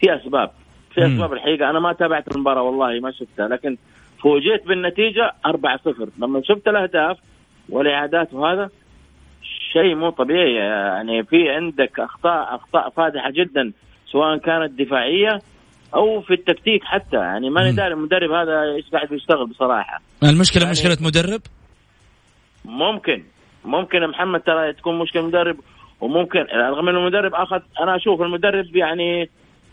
في 0.00 0.06
أسباب. 0.16 0.50
في. 0.94 1.06
أسباب 1.06 1.32
الحقيقة. 1.32 1.70
أنا 1.70 1.80
ما 1.80 1.92
تابعت 1.92 2.28
المباراة 2.28 2.62
والله 2.62 3.00
ما 3.00 3.12
شفتها 3.12 3.48
لكن 3.48 3.76
فوجئت 4.22 4.66
بالنتيجة 4.66 5.32
4-0 5.46 6.08
لما 6.18 6.42
شفت 6.44 6.68
الأهداف 6.68 7.18
والاعادات 7.68 8.34
وهذا 8.34 8.70
شيء 9.72 9.94
مو 9.94 10.10
طبيعي. 10.10 10.54
يعني 10.54 11.24
في 11.24 11.50
عندك 11.50 12.00
أخطاء 12.00 12.54
أخطاء 12.54 12.90
فادحة 12.90 13.30
جدا 13.30 13.72
سواء 14.12 14.36
كانت 14.38 14.80
دفاعية 14.80 15.40
أو 15.94 16.20
في 16.20 16.34
التكتيك 16.34 16.84
حتى. 16.84 17.16
يعني 17.16 17.50
ماني. 17.50 17.72
داري 17.72 17.94
المدرب 17.94 18.30
هذا 18.30 18.62
إيش 18.62 18.90
قاعد 18.92 19.12
يشتغل 19.12 19.46
بصراحة. 19.46 20.00
المشكلة 20.22 20.62
يعني- 20.62 20.72
مشكلة 20.72 20.96
مدرب؟ 21.00 21.40
ممكن 22.64 23.22
ممكن 23.64 24.06
محمد 24.06 24.40
ترى 24.40 24.72
تكون 24.72 24.98
مشكلة 24.98 25.22
مدرب 25.26 25.56
وممكن 26.00 26.40
رغم 26.40 26.88
انه 26.88 26.98
المدرب 26.98 27.34
أخذ 27.34 27.60
أنا 27.80 27.96
أشوف 27.96 28.22
المدرب 28.22 28.76
يعني 28.76 29.30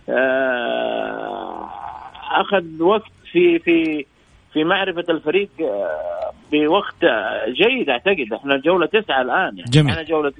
آه، 0.10 1.70
أخذ 2.32 2.82
وقت 2.82 3.12
في 3.32 3.60
في 3.60 4.06
في 4.54 4.64
معرفة 4.64 5.04
الفريق 5.10 5.50
آه، 5.62 6.33
بوقت 6.54 7.02
جيد 7.48 7.89
أعتقد. 7.89 8.34
إحنا 8.39 8.58
جولة 8.66 8.86
تسعة 8.88 9.22
الآن. 9.22 9.58
يعني 9.58 9.72
جميل. 9.72 9.92
إحنا 9.92 10.04
جولة 10.04 10.34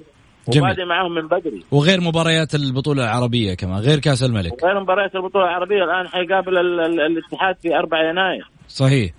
جميل. 0.50 0.64
وبادئ 0.64 0.86
معاهم 0.86 1.16
من 1.16 1.28
بدري. 1.28 1.64
وغير 1.72 2.02
مباريات 2.02 2.56
البطولة 2.56 3.04
العربية 3.04 3.54
كمان 3.54 3.80
غير 3.80 4.00
كأس 4.00 4.24
الملك. 4.24 4.64
وغير 4.64 4.80
مباريات 4.80 5.16
البطولة 5.16 5.46
العربية 5.46 5.84
الآن 5.84 6.08
حيقابل 6.08 6.58
ال- 6.58 6.80
ال- 6.80 7.02
الاتحاد 7.02 7.56
في 7.62 7.76
4 7.78 8.10
يناير. 8.10 8.50
صحيح. 8.68 9.12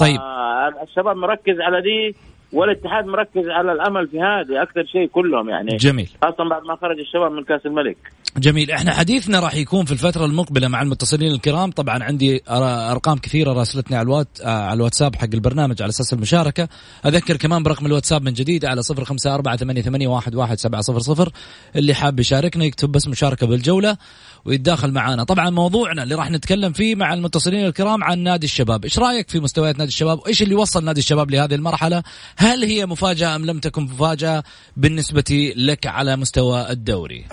طيب. 0.00 0.20
آه 0.20 0.72
الشباب 0.82 1.16
مركز 1.16 1.60
على 1.60 1.80
دي. 1.82 2.16
والاتحاد 2.52 3.06
مركز 3.06 3.48
على 3.48 3.72
الأمل 3.72 4.08
في 4.08 4.16
هذه 4.18 4.62
أكثر 4.62 4.84
شيء 4.92 5.06
كلهم 5.06 5.48
يعني. 5.48 5.76
جميل. 5.76 6.10
خاصة 6.22 6.48
بعد 6.50 6.62
ما 6.62 6.76
خرج 6.76 6.98
الشباب 6.98 7.32
من 7.32 7.44
كأس 7.44 7.66
الملك. 7.66 7.96
جميل. 8.36 8.70
إحنا 8.70 8.92
حديثنا 8.92 9.40
راح 9.40 9.54
يكون 9.54 9.84
في 9.84 9.92
الفترة 9.92 10.24
المقبلة 10.24 10.68
مع 10.68 10.82
المتصلين 10.82 11.32
الكرام. 11.32 11.70
طبعا 11.70 12.02
عندي 12.02 12.42
أرقام 12.90 13.18
كثيرة 13.18 13.52
راسلتني 13.52 13.96
على 13.96 14.04
الوات 14.06 14.28
آه، 14.44 14.48
على 14.48 14.76
الواتساب 14.76 15.16
حق 15.16 15.28
البرنامج 15.34 15.82
على 15.82 15.88
أساس 15.88 16.12
المشاركة. 16.12 16.68
أذكر 17.06 17.36
كمان 17.36 17.62
برقم 17.62 17.86
الواتساب 17.86 18.22
من 18.22 18.32
جديد 18.32 18.64
على 18.64 18.82
صفر 18.82 19.04
خمسة 19.04 19.34
أربعة 19.34 19.56
ثمانية, 19.56 19.82
ثمانية 19.82 20.08
واحد, 20.08 20.34
واحد 20.34 20.58
سبعة 20.58 20.80
صفر 20.80 20.98
صفر. 20.98 21.32
اللي 21.76 21.94
حاب 21.94 22.20
يشاركنا 22.20 22.64
يكتب 22.64 22.92
بس 22.92 23.08
مشاركة 23.08 23.46
بالجولة 23.46 23.96
ويتداخل 24.44 24.92
معنا 24.92 25.24
طبعا 25.24 25.50
موضوعنا 25.50 26.02
اللي 26.02 26.14
راح 26.14 26.30
نتكلم 26.30 26.72
فيه 26.72 26.94
مع 26.94 27.14
المتصلين 27.14 27.66
الكرام 27.66 28.04
عن 28.04 28.18
نادي 28.18 28.46
الشباب. 28.46 28.84
إيش 28.84 28.98
رأيك 28.98 29.30
في 29.30 29.40
مستويات 29.40 29.78
نادي 29.78 29.88
الشباب؟ 29.88 30.18
وايش 30.18 30.42
اللي 30.42 30.54
وصل 30.54 30.84
نادي 30.84 31.00
الشباب 31.00 31.30
لهذه 31.30 31.54
المرحلة؟ 31.54 32.02
هل 32.40 32.64
هي 32.64 32.86
مفاجأة 32.86 33.36
أم 33.36 33.46
لم 33.46 33.58
تكن 33.58 33.82
مفاجأة 33.82 34.42
بالنسبة 34.76 35.52
لك 35.56 35.86
على 35.86 36.16
مستوى 36.16 36.70
الدوري؟ 36.70 37.26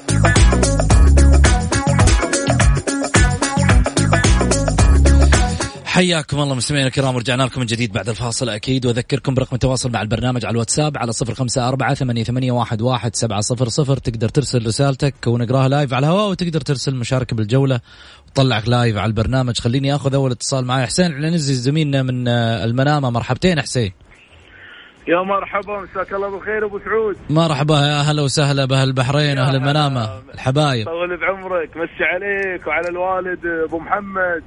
حياكم 5.86 6.40
الله 6.40 6.56
مستمعينا 6.56 6.88
الكرام 6.88 7.16
ورجعنا 7.16 7.44
لكم 7.44 7.60
من 7.60 7.66
جديد 7.66 7.92
بعد 7.92 8.10
الفاصل 8.10 8.50
أكيد. 8.50 8.86
وأذكركم 8.86 9.34
برقم 9.34 9.56
التواصل 9.56 9.92
مع 9.92 10.02
البرنامج 10.02 10.46
على 10.46 10.54
الواتساب 10.54 10.98
على 10.98 11.12
صفر 11.12 11.34
خمسة 11.34 11.68
أربعة 11.68 11.94
ثمانية, 11.94 12.24
ثمانية 12.24 12.52
واحد, 12.52 12.82
واحد 12.82 13.16
سبعة 13.16 13.42
صفر 13.42 13.70
صفر. 13.70 13.98
تقدر 13.98 14.30
ترسل 14.30 14.66
رسالتك 14.66 15.16
ونقراها 15.28 15.68
live 15.70 15.94
على 15.94 16.08
الهواء 16.08 16.30
وتقدر 16.30 16.62
ترسل 16.62 16.96
مشاركة 16.96 17.36
بالجولة. 17.36 17.80
وتطلعك 18.28 18.68
live 18.68 18.98
على 18.98 19.10
البرنامج. 19.10 19.60
خليني 19.60 19.96
آخذ 19.96 20.14
أول 20.14 20.32
اتصال 20.32 20.66
معي. 20.66 20.86
حسين 20.86 21.06
العنزي 21.06 21.54
زميلنا 21.54 22.04
من 22.04 22.28
المنامة. 22.28 23.10
مرحبتين 23.10 23.62
حسين. 23.62 23.92
يا 25.08 25.24
مرحبا 25.24 25.80
مساك 25.82 26.14
الله 26.14 26.30
بالخير 26.30 26.66
أبو 26.66 26.80
سعود. 26.80 27.16
مرحبا 27.30 27.76
يا 27.76 28.00
أهلا 28.00 28.22
وسهلا 28.22 28.66
بأهل 28.66 28.88
البحرين 28.88 29.40
واهل 29.40 29.56
المنامة 29.56 30.10
الحبايب. 30.34 30.86
طول 30.86 31.18
بعمرك 31.18 31.78
مسي 31.78 32.04
عليك 32.04 32.68
وعلى 32.68 32.88
الوالد 32.90 33.46
أبو 33.68 33.80
محمد. 33.80 34.44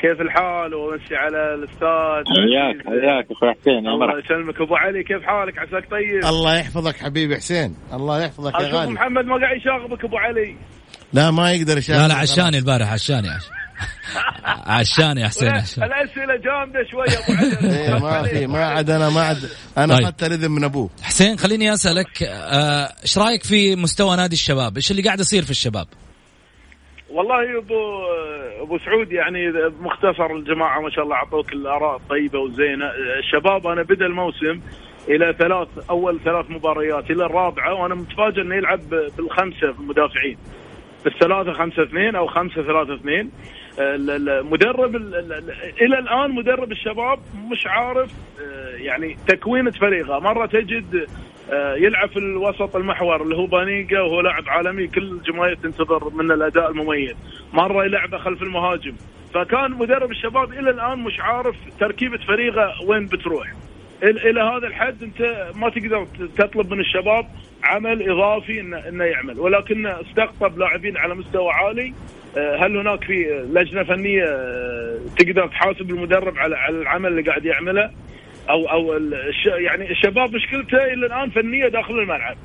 كيف 0.00 0.20
الحال؟ 0.20 0.74
ومسي 0.74 1.16
على 1.16 1.54
الأستاذ. 1.54 2.24
حياك 2.36 2.86
حياك 2.86 3.26
أخوي 3.30 3.54
حسين 3.60 3.84
يا 3.84 3.90
الله 3.90 4.18
يسلمك 4.18 4.60
أبو 4.60 4.76
علي. 4.76 5.02
كيف 5.02 5.22
حالك؟ 5.22 5.58
عساك 5.58 5.90
طيب؟ 5.90 6.24
الله 6.24 6.56
يحفظك 6.58 6.96
حبيبي 6.96 7.36
حسين 7.36 7.76
الله 7.92 8.24
يحفظك 8.24 8.54
يا 8.54 8.68
غالي. 8.68 8.92
محمد 8.92 9.24
ما 9.24 9.36
قاعد 9.36 9.56
يشاغبك 9.56 10.04
أبو 10.04 10.16
علي. 10.18 10.56
لا 11.12 11.30
ما 11.30 11.52
يقدر 11.52 11.78
يشارك 11.78 11.98
لا 12.00 12.08
لا 12.08 12.14
عشاني 12.14 12.58
البارح 12.58 12.92
عشاني 12.92 13.28
عش- 13.28 13.59
عشاني 14.66 15.20
يا 15.20 15.26
حسين 15.26 15.48
عشان. 15.48 15.82
الأسئلة 15.82 16.36
جامدة 16.36 16.84
شوية 16.90 17.18
أبو 17.18 17.32
علي 17.32 17.76
إيه 17.78 17.98
ما 17.98 18.22
في 18.22 18.46
ما 18.46 18.64
عاد 18.64 18.90
أنا 18.90 19.10
ما 19.10 19.20
عاد 19.20 19.50
أنا 19.78 19.96
طيب. 19.96 20.04
اخذت 20.04 20.24
رذم 20.24 20.52
من 20.52 20.64
أبوه 20.64 20.90
حسين 21.02 21.38
خليني 21.38 21.72
أسألك 21.72 22.22
آه، 22.22 22.88
إيش 23.02 23.18
رأيك 23.18 23.44
في 23.44 23.76
مستوى 23.76 24.16
نادي 24.16 24.34
الشباب؟ 24.34 24.76
إيش 24.76 24.90
اللي 24.90 25.02
قاعد 25.02 25.20
يصير 25.20 25.42
في 25.42 25.50
الشباب؟ 25.50 25.86
والله 27.10 27.58
أبو 27.58 27.74
أبو 28.62 28.78
سعود 28.78 29.12
يعني 29.12 29.52
مختصر 29.80 30.34
الجماعة 30.36 30.80
ما 30.80 30.90
شاء 30.90 31.04
الله 31.04 31.16
أعطوك 31.16 31.52
الآراء 31.52 31.96
الطيبة 31.96 32.38
والزينة 32.38 32.86
الشباب 33.18 33.66
أنا 33.66 33.82
بدأ 33.82 34.06
الموسم 34.06 34.60
إلى 35.08 35.34
ثلاث 35.38 35.68
أول 35.90 36.20
ثلاث 36.20 36.50
مباريات 36.50 37.10
إلى 37.10 37.26
الرابعة 37.26 37.74
وأنا 37.74 37.94
متفاجئ 37.94 38.40
إنه 38.40 38.54
يلعب 38.54 38.80
بالخمسة 38.90 39.70
المدافعين 39.70 40.38
بالثلاثة 41.04 41.52
خمسة 41.52 41.82
اثنين 41.82 42.16
أو 42.16 42.26
خمسة 42.26 42.62
ثلاثة 42.62 42.94
اثنين 42.94 43.30
مدرب 44.42 44.96
ال- 44.96 45.14
ال- 45.14 45.32
ال- 45.32 45.50
إلى 45.82 45.98
الآن 45.98 46.30
مدرب 46.30 46.72
الشباب 46.72 47.18
مش 47.52 47.66
عارف 47.66 48.10
آه، 48.40 48.76
يعني 48.76 49.16
تكوينه 49.26 49.70
فريقه. 49.70 50.18
مرة 50.18 50.46
تجد 50.46 51.06
آه، 51.52 51.74
يلعب 51.74 52.08
في 52.08 52.16
الوسط 52.18 52.76
المحور 52.76 53.22
اللي 53.22 53.36
هو 53.36 53.46
بانيجا 53.46 54.00
وهو 54.00 54.20
لاعب 54.20 54.44
عالمي 54.48 54.86
كل 54.86 55.02
الجماهير 55.02 55.54
تنتظر 55.54 56.10
منه 56.14 56.34
الأداء 56.34 56.70
المميز. 56.70 57.14
مرة 57.52 57.84
يلعبه 57.84 58.18
خلف 58.18 58.42
المهاجم. 58.42 58.94
فكان 59.34 59.70
مدرب 59.70 60.10
الشباب 60.10 60.52
إلى 60.52 60.70
الآن 60.70 60.98
مش 60.98 61.20
عارف 61.20 61.56
تركيبة 61.80 62.18
فريقه 62.18 62.72
وين 62.86 63.06
بتروح. 63.06 63.52
إلى 64.02 64.40
هذا 64.40 64.66
الحد 64.66 65.02
أنت 65.02 65.50
ما 65.54 65.68
تقدر 65.68 66.06
تطلب 66.38 66.72
من 66.72 66.80
الشباب 66.80 67.26
عمل 67.64 68.10
إضافي 68.10 68.60
انه 68.60 68.88
إنه 68.88 69.04
يعمل. 69.04 69.40
ولكن 69.40 69.86
استقطب 69.86 70.58
لاعبين 70.58 70.96
على 70.96 71.14
مستوى 71.14 71.52
عالي 71.52 71.92
آه، 72.36 72.56
هل 72.56 72.76
هناك 72.76 73.04
في 73.04 73.44
لجنة 73.52 73.82
فنية 73.82 74.24
آه، 74.24 74.98
تقدر 75.18 75.46
تحاسب 75.46 75.90
المدرب 75.90 76.38
على 76.38 76.56
على 76.56 76.78
العمل 76.78 77.10
اللي 77.10 77.22
قاعد 77.22 77.44
يعمله؟ 77.44 77.90
أو 78.50 78.70
أو 78.70 79.00
يعني 79.44 79.90
الشباب 79.90 80.34
مشكلته 80.34 80.84
إلى 80.84 81.06
الآن 81.06 81.30
فنية 81.30 81.68
داخل 81.68 81.98
الملعب. 81.98 82.36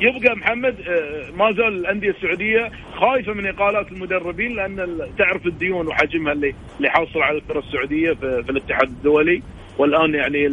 يبقى 0.00 0.36
محمد 0.36 0.74
آه، 0.88 1.30
ما 1.36 1.52
زال 1.52 1.68
الأندية 1.68 2.10
السعودية 2.10 2.70
خايفة 2.94 3.32
من 3.32 3.46
إقالات 3.46 3.92
المدربين 3.92 4.56
لأن 4.56 4.98
تعرف 5.18 5.46
الديون 5.46 5.86
وحجمها 5.86 6.32
اللي 6.32 6.54
اللي 6.76 6.90
حاصل 6.90 7.22
على 7.22 7.38
الكرة 7.38 7.58
السعودية 7.58 8.12
في 8.12 8.50
الاتحاد 8.50 8.88
الدولي. 8.88 9.42
والآن 9.78 10.14
يعني 10.14 10.46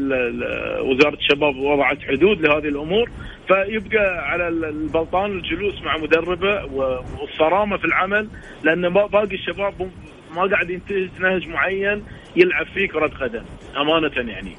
وزارة 0.81 1.13
الشباب 1.15 1.55
وضعت 1.55 1.97
حدود 2.01 2.41
لهذه 2.41 2.67
الأمور 2.67 3.09
فيبقى 3.47 4.29
على 4.31 4.47
ال- 4.47 4.65
البلطان 4.65 5.31
الجلوس 5.31 5.81
مع 5.81 5.97
مدربه 5.97 6.65
والصرامة 6.65 7.77
في 7.77 7.85
العمل 7.85 8.27
لأن 8.63 8.89
با- 8.89 9.07
باقي 9.07 9.35
الشباب 9.35 9.91
ما 10.35 10.41
قاعد 10.45 10.69
ينتهج 10.69 11.09
نهج 11.19 11.47
معين 11.47 12.03
يلعب 12.35 12.65
فيه 12.65 12.87
كرة 12.87 13.07
قدم 13.07 13.43
أمانة 13.77 14.31
يعني. 14.31 14.51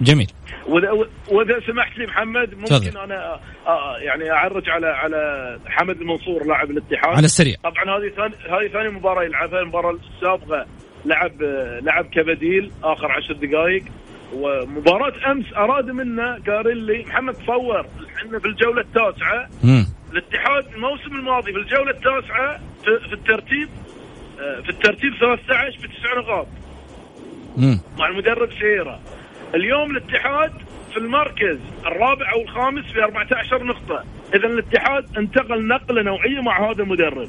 جميل. 0.00 0.26
واذا 0.66 0.90
وإذا 1.30 1.60
سمحت 1.66 1.98
لي 1.98 2.06
محمد 2.06 2.54
ممكن 2.54 2.64
تفضل. 2.64 2.98
أنا 2.98 3.40
آه 3.66 3.98
يعني 3.98 4.30
أعرج 4.30 4.68
على 4.70 4.86
على 4.86 5.58
حمد 5.66 6.00
المنصور 6.00 6.46
لاعب 6.46 6.70
الاتحاد. 6.70 7.16
على 7.16 7.24
السريع. 7.24 7.56
طبعا 7.64 7.84
هذه 7.98 8.08
ثاني 8.16 8.34
هذه 8.50 8.68
ثاني 8.72 8.88
مباراة 8.88 9.22
يلعبها 9.24 9.60
المباراة 9.60 9.96
السابقة 10.16 10.66
لعب 11.04 11.42
لعب 11.82 12.04
كبديل 12.04 12.70
آخر 12.84 13.12
عشر 13.12 13.32
دقائق. 13.34 13.82
ومباراة 14.32 15.30
أمس 15.30 15.44
أراد 15.56 15.90
منا 15.90 16.38
كاريلي 16.46 17.04
محمد 17.08 17.34
تصور 17.34 17.86
إحنا 18.16 18.38
في 18.38 18.46
الجولة 18.48 18.80
التاسعة. 18.80 19.48
الاتحاد 20.12 20.64
الموسم 20.74 21.16
الماضي 21.16 21.52
في 21.52 21.58
الجولة 21.58 21.90
التاسعة 21.90 22.58
في, 22.84 23.08
في 23.08 23.12
الترتيب 23.12 23.68
آه، 24.40 24.60
في 24.60 24.68
الترتيب 24.70 25.14
13 25.20 25.78
بتسع 25.78 26.18
نقاط. 26.18 26.46
مع 27.98 28.08
المدرب 28.08 28.48
سيرة. 28.60 29.00
اليوم 29.54 29.90
الاتحاد 29.90 30.52
في 30.92 30.96
المركز 30.98 31.58
الرابع 31.86 32.32
أو 32.32 32.42
الخامس 32.42 32.84
في 32.92 33.04
14 33.04 33.64
نقطة. 33.64 34.04
اذا 34.34 34.46
الاتحاد 34.46 35.18
انتقل 35.18 35.66
نقلة 35.66 36.02
نوعية 36.02 36.40
مع 36.40 36.70
هذا 36.70 36.82
المدرب. 36.82 37.28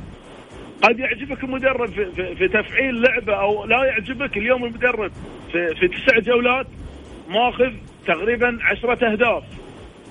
قد 0.83 0.99
يعجبك 0.99 1.43
المدرب 1.43 1.89
في, 1.89 2.11
في, 2.11 2.35
في 2.35 2.47
تفعيل 2.47 3.01
لعبة 3.01 3.33
أو 3.35 3.65
لا 3.65 3.83
يعجبك؟ 3.85 4.37
اليوم 4.37 4.65
المدرب 4.65 5.11
في, 5.51 5.75
في 5.75 5.87
تسع 5.87 6.19
جولات 6.19 6.67
ماخذ 7.33 7.71
تقريبا 8.07 8.57
عشرة 8.61 9.11
أهداف. 9.11 9.43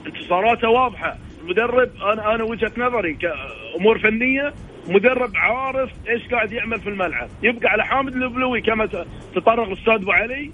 انتصاراته 0.06 0.68
واضحة. 0.68 1.16
المدرب 1.42 1.90
أنا 2.02 2.34
أنا 2.34 2.44
وجهة 2.44 2.72
نظري 2.76 3.14
كأمور 3.14 3.98
فنية 3.98 4.52
مدرب 4.88 5.30
عارف 5.36 5.90
إيش 6.08 6.28
قاعد 6.28 6.52
يعمل 6.52 6.80
في 6.80 6.88
الملعب. 6.88 7.28
يبقى 7.42 7.68
على 7.70 7.84
حامد 7.84 8.14
البلوي 8.14 8.60
كما 8.60 8.86
تطرق 9.34 9.66
الأستاذ 9.68 9.92
أبو 9.94 10.12
علي 10.12 10.50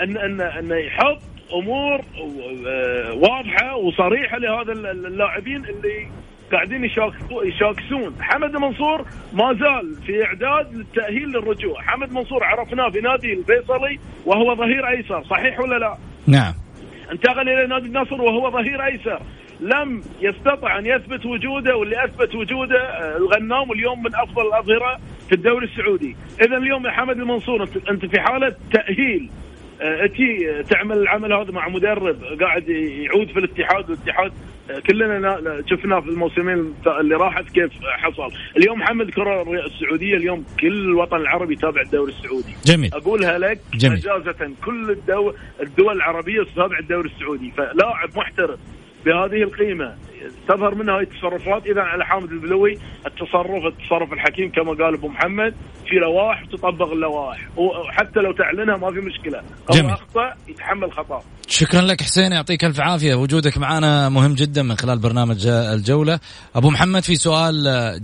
إن 0.00 0.16
إن 0.16 0.40
انه 0.40 0.76
يحط 0.76 1.18
أمور 1.54 2.00
آه، 2.66 3.12
واضحة 3.12 3.76
وصريحة 3.76 4.38
لهذا 4.38 4.72
ال- 4.72 4.86
ال- 4.86 5.06
اللاعبين 5.06 5.64
اللي 5.64 6.08
قاعدين 6.52 6.88
يشاكسو- 6.90 7.42
يشاكسون. 7.46 8.14
حمد 8.20 8.56
منصور 8.56 9.04
ما 9.32 9.52
زال 9.54 9.94
في 10.06 10.24
إعداد 10.24 10.74
للتأهيل 10.74 11.28
للرجوع. 11.28 11.82
حمد 11.82 12.12
منصور 12.12 12.44
عرفناه 12.44 12.90
في 12.90 13.00
نادي 13.00 13.32
الفيصلي 13.32 13.98
وهو 14.26 14.54
ظهير 14.56 14.88
أيسر. 14.88 15.22
صحيح 15.24 15.60
ولا 15.60 15.78
لا؟ 15.78 15.96
نعم. 16.26 16.54
انتقل 17.12 17.48
إلى 17.48 17.66
نادي 17.66 17.86
النصر 17.86 18.22
وهو 18.22 18.50
ظهير 18.50 18.84
أيسر. 18.84 19.20
لم 19.60 20.02
يستطع 20.20 20.78
أن 20.78 20.86
يثبت 20.86 21.26
وجوده 21.26 21.76
واللي 21.76 22.04
أثبت 22.04 22.34
وجوده 22.34 22.82
آه، 22.82 23.16
الغنام 23.16 23.70
واليوم 23.70 24.02
من 24.02 24.14
أفضل 24.14 24.46
الأظهرة 24.46 24.98
في 25.28 25.34
الدوري 25.34 25.66
السعودي. 25.66 26.16
إذا 26.40 26.56
اليوم 26.56 26.86
يا 26.86 26.90
حمد 26.90 27.16
المنصور 27.18 27.62
أنت, 27.90 28.06
في 28.06 28.20
حالة 28.20 28.54
تأهيل. 28.72 29.30
آه، 29.82 30.04
أتي 30.04 30.50
آه، 30.50 30.62
تعمل 30.62 30.98
العمل 30.98 31.32
هذا 31.32 31.50
مع 31.50 31.68
مدرب 31.68 32.16
قاعد 32.40 32.68
يعود 32.68 33.28
في 33.28 33.38
الاتحاد 33.38 33.90
والاتحاد 33.90 34.32
كلنا 34.86 35.18
نا- 35.18 35.40
نا- 35.40 35.62
شفناه 35.70 36.00
في 36.00 36.08
الموسمين 36.08 36.74
اللي 37.00 37.14
راحت 37.14 37.44
كيف 37.48 37.70
حصل. 37.82 38.28
اليوم 38.56 38.78
محمد 38.78 39.06
الكره 39.06 39.42
السعودية 39.66 40.16
اليوم 40.16 40.44
كل 40.60 40.66
الوطن 40.72 41.16
العربي 41.16 41.54
يتابع 41.54 41.80
الدوري 41.80 42.12
السعودي. 42.12 42.54
جميل. 42.64 42.90
أقولها 42.94 43.38
لك 43.38 43.60
جميل. 43.74 43.96
مجازة 43.98 44.52
كل 44.64 44.90
الدول 44.90 45.34
الدول 45.62 45.96
العربية 45.96 46.42
تتابع 46.42 46.78
الدوري 46.78 47.10
السعودي. 47.16 47.50
فلاعب 47.56 48.08
محترف. 48.16 48.58
بهذه 49.04 49.42
القيمة. 49.42 49.94
تظهر 50.48 50.74
منها 50.74 50.94
هاي 50.94 51.02
التصرفات. 51.02 51.66
اذا 51.66 51.80
على 51.80 52.04
حامد 52.04 52.30
البلوي 52.30 52.78
التصرف 53.06 53.62
التصرف 53.72 54.12
الحكيم 54.12 54.50
كما 54.50 54.84
قال 54.84 54.94
أبو 54.94 55.08
محمد 55.08 55.54
في 55.88 55.94
لوائح 55.94 56.44
تطبق 56.44 56.92
اللوائح. 56.92 57.48
وحتى 57.56 58.20
لو 58.20 58.32
تعلنها 58.32 58.76
ما 58.76 58.90
في 58.90 59.00
مشكلة. 59.00 59.42
جميل. 59.70 59.90
أخطأ 59.90 60.34
يتحمل 60.48 60.92
خطأ. 60.92 61.22
شكرا 61.48 61.80
لك 61.80 62.02
حسين 62.02 62.32
يعطيك 62.32 62.64
ألف 62.64 62.80
عافية. 62.80 63.14
وجودك 63.14 63.58
معنا 63.58 64.08
مهم 64.08 64.34
جدا 64.34 64.62
من 64.62 64.76
خلال 64.76 64.98
برنامج 64.98 65.46
الجولة. 65.46 66.20
أبو 66.54 66.70
محمد 66.70 67.02
في 67.02 67.16
سؤال 67.16 67.54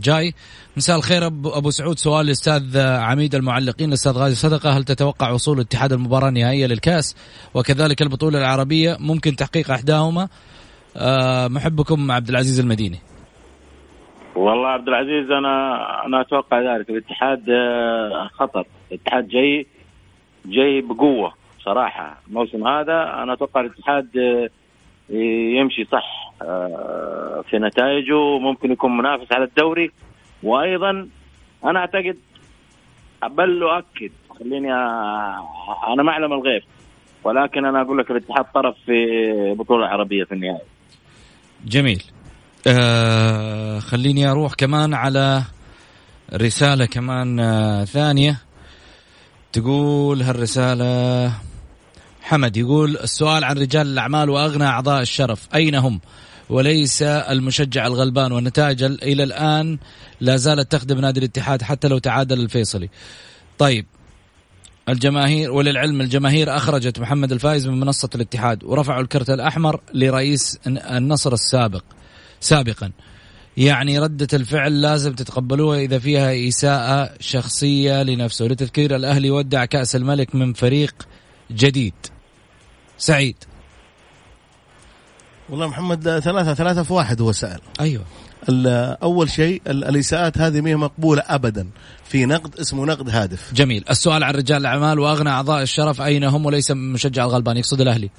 جاي. 0.00 0.34
مساء 0.76 0.96
الخير 0.96 1.26
ابو 1.26 1.48
أبو 1.50 1.70
سعود. 1.70 1.98
سؤال 1.98 2.26
الاستاذ 2.26 2.78
عميد 2.78 3.34
المعلقين. 3.34 3.88
الاستاذ 3.88 4.12
غازي 4.12 4.34
صدقة 4.34 4.70
هل 4.70 4.84
تتوقع 4.84 5.30
وصول 5.30 5.56
الاتحاد 5.56 5.92
المباراة 5.92 6.28
النهائية 6.28 6.66
للكأس؟ 6.66 7.16
وكذلك 7.54 8.02
البطولة 8.02 8.38
العربية 8.38 8.96
ممكن 9.00 9.37
تحقيق 9.37 9.70
إحداهما؟ 9.70 10.28
محبكم 11.48 12.12
عبد 12.12 12.28
العزيز 12.28 12.61
المديني. 12.61 12.98
والله 14.34 14.68
عبد 14.68 14.88
العزيز 14.88 15.30
أنا 15.30 15.76
أنا 16.06 16.20
أتوقع 16.20 16.61
ذلك. 16.76 16.90
الاتحاد 16.90 17.50
آه، 17.50 18.28
خطر. 18.32 18.66
الاتحاد 18.92 19.28
جاي 19.28 19.66
جاي 20.46 20.80
بقوة 20.80 21.32
صراحة. 21.64 22.18
الموسم 22.28 22.66
هذا 22.66 23.02
أنا 23.22 23.32
أتوقع 23.32 23.61
الاتحاد 23.61 24.16
آه، 24.16 24.50
يمشي 25.61 25.84
صح 25.84 26.32
آه، 26.42 27.44
في 27.50 27.58
نتائجه. 27.58 28.38
ممكن 28.38 28.72
يكون 28.72 28.96
منافس 28.96 29.32
على 29.32 29.44
الدوري. 29.44 29.90
وأيضا 30.42 31.08
أنا 31.64 31.78
أعتقد 31.78 32.16
بل 33.30 33.62
أؤكد 33.62 34.11
خليني 34.38 34.72
أنا 34.72 36.02
ما 36.02 36.11
أعلم 36.12 36.32
الغيب 36.32 36.62
ولكن 37.24 37.64
أنا 37.64 37.80
أقول 37.82 37.98
لك 37.98 38.11
الاتحاد 38.11 38.44
طرف 38.54 38.76
في 38.87 38.94
بطولة 39.58 39.87
عربية 39.87 40.24
في 40.24 40.32
النهايه 40.32 40.77
جميل 41.66 42.02
آه 42.66 43.78
خليني 43.78 44.26
أروح 44.30 44.54
كمان 44.54 44.94
على 44.94 45.42
رسالة 46.34 46.86
كمان 46.86 47.40
آه 47.40 47.84
ثانية 47.84 48.38
تقول 49.52 50.22
هالرسالة 50.22 51.32
حمد 52.22 52.56
يقول 52.56 52.96
السؤال 52.96 53.44
عن 53.44 53.58
رجال 53.58 53.86
الأعمال 53.86 54.30
وأغنى 54.30 54.64
أعضاء 54.64 55.02
الشرف 55.02 55.48
أين 55.54 55.74
هم؟ 55.74 56.00
وليس 56.50 57.02
المشجع 57.02 57.86
الغلبان 57.86 58.32
والنتائج 58.32 58.82
ال- 58.82 59.04
إلى 59.04 59.22
الآن 59.22 59.78
لا 60.20 60.36
زالت 60.36 60.72
تخدم 60.72 61.00
نادي 61.00 61.18
الاتحاد 61.20 61.62
حتى 61.62 61.88
لو 61.88 61.98
تعادل 61.98 62.40
الفيصلي. 62.40 62.88
طيب 63.58 63.86
الجماهير 64.88 65.53
وللعلم 65.53 66.01
الجماهير 66.01 66.57
أخرجت 66.57 67.01
محمد 67.01 67.33
الفايز 67.33 67.66
من 67.66 67.81
منصة 67.81 68.09
الاتحاد 68.14 68.64
ورفعوا 68.64 69.01
الكرت 69.01 69.31
الأحمر 69.31 69.81
لرئيس 69.94 70.59
النصر 70.66 71.33
السابق 71.33 71.85
سابقا. 72.40 72.90
يعني 73.57 73.98
ردة 73.98 74.29
الفعل 74.33 74.81
لازم 74.83 75.14
تتقبلوها 75.14 75.79
إذا 75.79 75.98
فيها 75.98 76.48
إساءة 76.48 77.11
شخصية 77.20 78.03
لنفسه 78.03 78.44
لتذكير 78.44 78.96
الأهلي 78.96 79.31
ودع 79.31 79.64
كأس 79.64 79.96
الملك 79.96 80.35
من 80.35 80.53
فريق 80.53 81.09
جديد. 81.51 81.94
سعيد. 82.98 83.37
والله 85.48 85.66
محمد 85.66 86.18
ثلاثة 86.18 86.55
ثلاثة 86.55 86.83
في 86.83 86.92
واحد 86.92 87.20
هو 87.20 87.33
سأل. 87.33 87.61
أيوه. 87.81 88.05
أول 89.03 89.31
شيء 89.31 89.62
ال- 89.66 89.85
الإساءات 89.85 90.38
هذه 90.38 90.61
ما 90.61 90.70
هي 90.70 90.77
مقبولة 90.77 91.22
أبدا. 91.27 91.66
في 92.05 92.27
نقد 92.27 92.55
اسمه 92.61 92.87
نقد 92.87 93.09
هادف. 93.11 93.55
جميل. 93.55 93.85
السؤال 93.90 94.24
عن 94.24 94.35
رجال 94.35 94.59
الأعمال 94.61 94.98
وأغنى 94.98 95.29
أعضاء 95.31 95.62
الشرف 95.62 96.01
أين 96.01 96.24
هم؟ 96.24 96.46
وليس 96.46 96.70
مشجع 96.70 97.24
الغلبان 97.24 97.57
يقصد 97.57 97.81
الأهلي. 97.81 98.11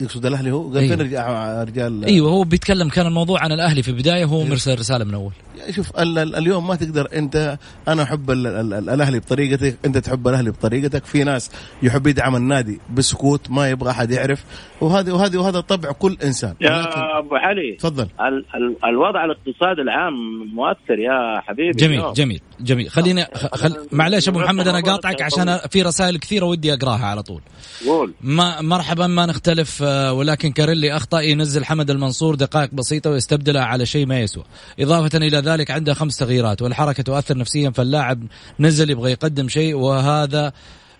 يقصد 0.00 0.26
الأهلي 0.26 0.50
هو؟ 0.50 0.68
قال 0.68 0.76
أيوه. 0.78 1.62
رجال, 1.64 2.04
أيوه 2.04 2.30
هو 2.30 2.44
بيتكلم 2.44 2.88
كان 2.88 3.06
الموضوع 3.06 3.40
عن 3.40 3.52
الأهلي 3.52 3.82
في 3.82 3.88
البداية 3.88 4.24
هو 4.24 4.44
مرسل 4.44 4.78
رسالة 4.78 5.04
من 5.04 5.14
أول. 5.14 5.32
شوف 5.70 5.98
ال 5.98 6.18
ال 6.18 6.36
اليوم 6.36 6.66
ما 6.66 6.74
تقدر 6.74 7.08
انت 7.14 7.58
أنا 7.88 8.02
احب 8.02 8.30
ال 8.30 8.46
ال 8.46 8.74
ال 8.74 8.90
الاهلي 8.90 9.18
بطريقتك 9.18 9.78
انت 9.84 9.98
تحب 9.98 10.28
الاهلي 10.28 10.50
بطريقتك. 10.50 11.04
في 11.04 11.24
ناس 11.24 11.50
يحب 11.82 12.06
يدعم 12.06 12.36
النادي 12.36 12.80
بسكوت 12.94 13.50
ما 13.50 13.70
يبغى 13.70 13.90
أحد 13.90 14.10
يعرف. 14.10 14.44
وهذه 14.80 15.12
وهذه 15.12 15.36
وهذا 15.36 15.60
طبع 15.60 15.92
كل 15.92 16.16
إنسان. 16.24 16.54
يا 16.60 16.82
أبو 17.18 17.36
علي 17.36 17.76
تفضل. 17.80 18.02
ال 18.20 18.44
ال 18.54 18.76
الوضع 18.84 19.24
الاقتصادي 19.24 19.82
العام 19.82 20.14
مؤثر 20.54 20.98
يا 20.98 21.40
حبيبي 21.40 21.70
جميل 21.78 21.98
اليوم. 21.98 22.12
جميل 22.12 22.40
جميل. 22.60 22.90
خليني 22.90 23.24
خ- 23.24 23.54
خل... 23.54 23.76
معليش 23.92 24.28
أبو 24.28 24.38
محمد 24.38 24.68
أنا 24.68 24.80
قاطعك 24.80 25.22
عشان 25.22 25.58
في 25.70 25.82
رسائل 25.82 26.18
كثيرة 26.18 26.44
ودي 26.46 26.74
أقراها 26.74 27.06
على 27.06 27.22
طول. 27.22 27.40
قول. 27.86 28.12
ما 28.20 28.60
مرحبا 28.60 29.06
ما 29.06 29.26
نختلف 29.26 29.82
آه، 29.82 30.12
ولكن 30.12 30.52
كاريلي 30.52 30.96
أخطأ 30.96 31.20
ينزل 31.20 31.64
حمد 31.64 31.90
المنصور 31.90 32.34
دقائق 32.34 32.74
بسيطة 32.74 33.10
ويستبدلها 33.10 33.62
على 33.64 33.86
شيء 33.86 34.06
ما 34.06 34.20
يسوى. 34.20 34.44
إضافة 34.80 35.18
إلى 35.18 35.38
ذلك 35.48 35.70
عنده 35.70 35.94
خمس 35.94 36.16
تغييرات 36.16 36.62
والحركة 36.62 37.02
تؤثر 37.02 37.38
نفسيا 37.38 37.70
فاللاعب 37.70 38.22
نزل 38.60 38.90
يبغى 38.90 39.10
يقدم 39.10 39.48
شيء 39.48 39.74
وهذا 39.74 40.52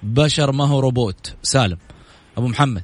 بشر 0.02 0.52
ما 0.52 0.64
هو 0.64 0.80
روبوت 0.80 1.36
سالم 1.42 1.78
أبو 2.38 2.48
محمد 2.48 2.82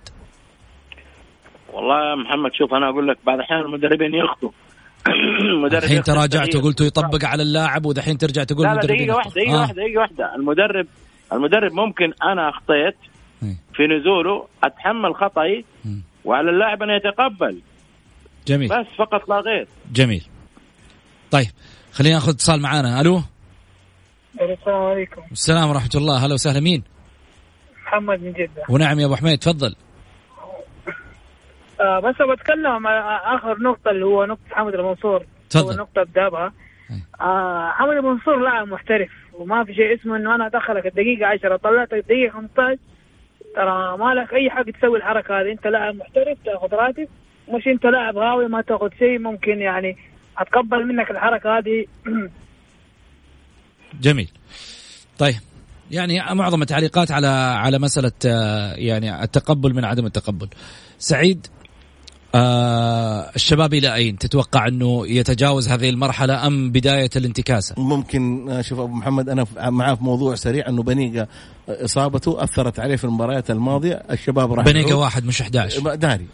والله 1.73 2.11
يا 2.11 2.15
محمد 2.15 2.51
شوف 2.55 2.75
أنا 2.75 2.89
أقول 2.89 3.09
لك 3.09 3.19
بعض 3.27 3.37
الاحيان 3.37 3.61
المدربين 3.61 4.15
يخطوا 4.15 4.51
المدرب 5.41 5.83
الحين 5.85 6.03
تراجعت. 6.03 6.57
وقلت 6.57 6.81
يطبق 6.81 7.25
على 7.25 7.43
اللاعب 7.43 7.87
ودحين 7.87 8.19
ترجع 8.19 8.45
تقول 8.45 8.67
لا 8.67 8.75
لا 8.75 8.75
واحدة 8.75 8.95
يخطئوا. 8.95 9.31
دقيقة 9.31 9.57
آه. 9.57 9.61
واحدة 9.61 9.83
دقيقة 9.83 10.01
واحدة 10.01 10.35
المدرب 10.35 10.87
المدرب 11.33 11.73
ممكن 11.73 12.13
أنا 12.23 12.49
أخطيت 12.49 12.97
إيه. 13.43 13.57
في 13.75 13.83
نزوله 13.87 14.47
أتحمل 14.65 15.15
خطأي. 15.15 15.65
وعلى 16.25 16.51
اللاعب 16.51 16.83
أن 16.83 16.91
يتقبل 16.91 17.61
جميل 18.47 18.69
بس 18.69 18.87
فقط 18.99 19.29
لا 19.29 19.41
غير 19.41 19.69
جميل 19.93 20.25
طيب 21.35 21.51
خلينا 21.93 22.15
ناخذ 22.15 22.31
اتصال 22.31 22.63
معانا. 22.63 23.01
ألو؟ 23.01 23.21
السلام 24.41 24.83
عليكم. 24.83 25.23
السلام 25.33 25.71
ورحمة 25.71 25.91
الله. 25.95 26.27
هلا 26.27 26.35
وسهلا. 26.35 26.61
مين؟ 26.61 26.83
محمد 27.87 28.23
من 28.23 28.33
جدة. 28.33 28.63
ونعم 28.69 29.01
يا 29.01 29.07
أبو 29.07 29.17
حميد 29.17 29.39
تفضل. 29.39 29.75
آه 31.81 32.01
بس 32.01 32.15
بتكلم 32.33 32.87
عن 32.87 33.17
آخر 33.37 33.63
نقطة 33.63 33.91
اللي 33.91 34.07
هو 34.07 34.25
نقطة 34.25 34.41
حمد 34.51 34.75
المنصور. 34.75 35.27
تفضل. 35.51 35.65
هو 35.65 35.71
النقطة 35.71 36.01
ابدأ 36.01 36.53
آه 37.21 37.71
حمد 37.71 37.97
المنصور 37.97 38.37
لاعب 38.37 38.69
محترف 38.69 39.11
وما 39.33 39.65
في 39.65 39.75
شيء 39.75 39.95
اسمه 39.95 40.17
إنه 40.17 40.35
أنا 40.35 40.47
ادخلك 40.47 40.87
الدقيقة 40.87 41.27
10 41.27 41.57
طلعتك 41.57 41.95
الدقيقة 41.95 42.33
15 42.33 42.79
ترى 43.57 43.97
ما 43.99 44.15
لك 44.15 44.35
أي 44.35 44.51
حق 44.51 44.63
تسوي 44.63 44.99
الحركة 44.99 45.41
هذه. 45.41 45.53
أنت 45.53 45.67
لاعب 45.67 45.95
محترف 45.95 46.39
تأخذ 46.45 46.75
راتب. 46.75 47.09
مش 47.49 47.67
أنت 47.67 47.87
لاعب 47.87 48.17
غاوي 48.17 48.49
ما 48.49 48.61
تأخذ 48.63 48.89
شيء 48.99 49.19
ممكن 49.19 49.61
يعني 49.61 49.97
أتقبل 50.39 50.87
منك 50.87 51.11
الحركة 51.11 51.59
هذه. 51.59 51.85
جميل. 54.01 54.29
طيب 55.19 55.35
يعني 55.91 56.35
معظم 56.35 56.63
التعليقات 56.63 57.11
على 57.11 57.27
على 57.27 57.79
مسألة 57.79 58.13
آه، 58.27 58.75
يعني 58.75 59.23
التقبل 59.23 59.75
من 59.75 59.85
عدم 59.85 60.07
التقبل. 60.07 60.49
سعيد 60.99 61.47
آه 62.35 63.31
الشباب 63.37 63.75
إلى 63.75 63.95
أين؟ 63.95 64.19
تتوقع 64.19 64.69
أنه 64.69 65.07
يتجاوز 65.09 65.69
هذه 65.69 65.91
المرحلة 65.91 66.47
أم 66.47 66.71
بداية 66.71 67.11
الانتكاسة؟ 67.17 67.75
ممكن 67.79 68.51
آه، 68.51 68.61
شوف 68.61 68.79
أبو 68.81 68.95
محمد 68.95 69.29
أنا 69.29 69.47
معاه 69.71 69.95
في 69.95 70.05
موضوع 70.05 70.35
سريع 70.35 70.69
أنه 70.69 70.83
بنيقه 70.83 71.29
إصابته 71.69 72.43
أثرت 72.45 72.79
عليه 72.81 72.97
في 72.97 73.05
المباريات 73.05 73.51
الماضية. 73.51 74.03
الشباب 74.11 74.53
راح 74.53 74.67
يعود. 74.67 74.93
واحد 74.93 75.25
مش 75.25 75.43
11 75.43 75.81
ما- 75.83 75.95
داري. 75.95 76.27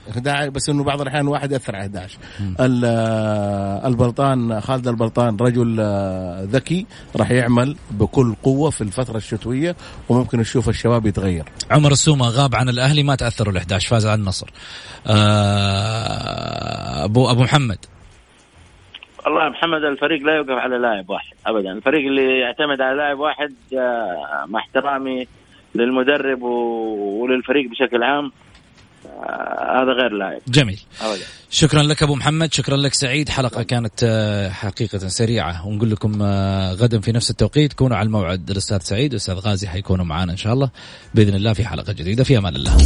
بس 0.51 0.69
إنه 0.69 0.85
بعض 0.85 1.01
الأحيان 1.01 1.29
واحد 1.29 1.53
يأثر 1.53 1.77
على 1.77 1.83
11 1.85 2.19
ال- 2.61 2.83
آه، 2.85 3.87
البلطان 3.89 4.61
خالد 4.61 4.89
البلطان 4.89 5.37
رجل 5.41 5.77
آه، 5.81 6.45
ذكي 6.53 6.87
راح 7.17 7.31
يعمل 7.31 7.77
بكل 7.91 8.35
قوة 8.43 8.71
في 8.71 8.81
الفترة 8.81 9.17
الشتوية 9.17 9.77
وممكن 10.09 10.39
نشوف 10.39 10.69
الشباب 10.69 11.07
يتغير. 11.07 11.45
عمر 11.71 11.93
السومة 11.93 12.29
غاب 12.29 12.55
عن 12.55 12.69
الأهلي 12.69 13.03
ما 13.03 13.15
تأثروا 13.15 13.53
ال 13.53 13.57
11 13.59 13.89
فاز 13.91 14.07
على 14.07 14.21
النصر. 14.21 14.51
آه 15.07 17.05
أبو 17.05 17.31
أبو 17.31 17.43
محمد. 17.43 17.79
والله 19.27 19.49
محمد 19.49 19.85
الفريق 19.85 20.23
لا 20.23 20.37
يوقف 20.37 20.51
على 20.51 20.79
لاعب 20.79 21.11
واحد 21.11 21.35
أبدا. 21.47 21.73
الفريق 21.73 22.07
اللي 22.07 22.41
يعتمد 22.41 22.81
على 22.81 22.97
لاعب 22.97 23.19
واحد 23.19 23.55
آه، 23.79 24.45
مع 24.49 24.61
احترامي 24.61 25.27
للمدرب 25.75 26.43
وللفريق 26.43 27.71
بشكل 27.71 28.03
عام 28.03 28.33
آه، 29.07 29.83
هذا 29.83 29.93
غير 29.93 30.13
لاعب. 30.13 30.41
جميل. 30.49 30.81
أبدا. 31.03 31.23
شكرا 31.51 31.83
لك 31.83 32.03
أبو 32.03 32.15
محمد 32.15 32.53
شكرا 32.53 32.77
لك 32.77 32.95
سعيد. 32.95 33.29
حلقة 33.29 33.63
كانت 33.63 34.05
آه، 34.05 34.49
حقيقة 34.49 34.99
سريعة. 34.99 35.67
ونقول 35.67 35.91
لكم 35.91 36.23
غدا 36.73 37.01
في 37.01 37.13
نفس 37.13 37.31
التوقيت. 37.31 37.73
كونوا 37.73 37.97
على 37.97 38.07
الموعد 38.07 38.51
الأستاذ 38.51 38.79
سعيد 38.79 39.11
والأستاذ 39.11 39.35
غازي 39.35 39.69
حيكونوا 39.69 40.05
معنا 40.05 40.33
إن 40.33 40.37
شاء 40.37 40.53
الله 40.53 40.71
بإذن 41.15 41.35
الله 41.35 41.53
في 41.53 41.65
حلقة 41.65 41.93
جديدة. 41.93 42.25
في 42.25 42.39
أمان 42.39 42.57
الله. 42.57 42.77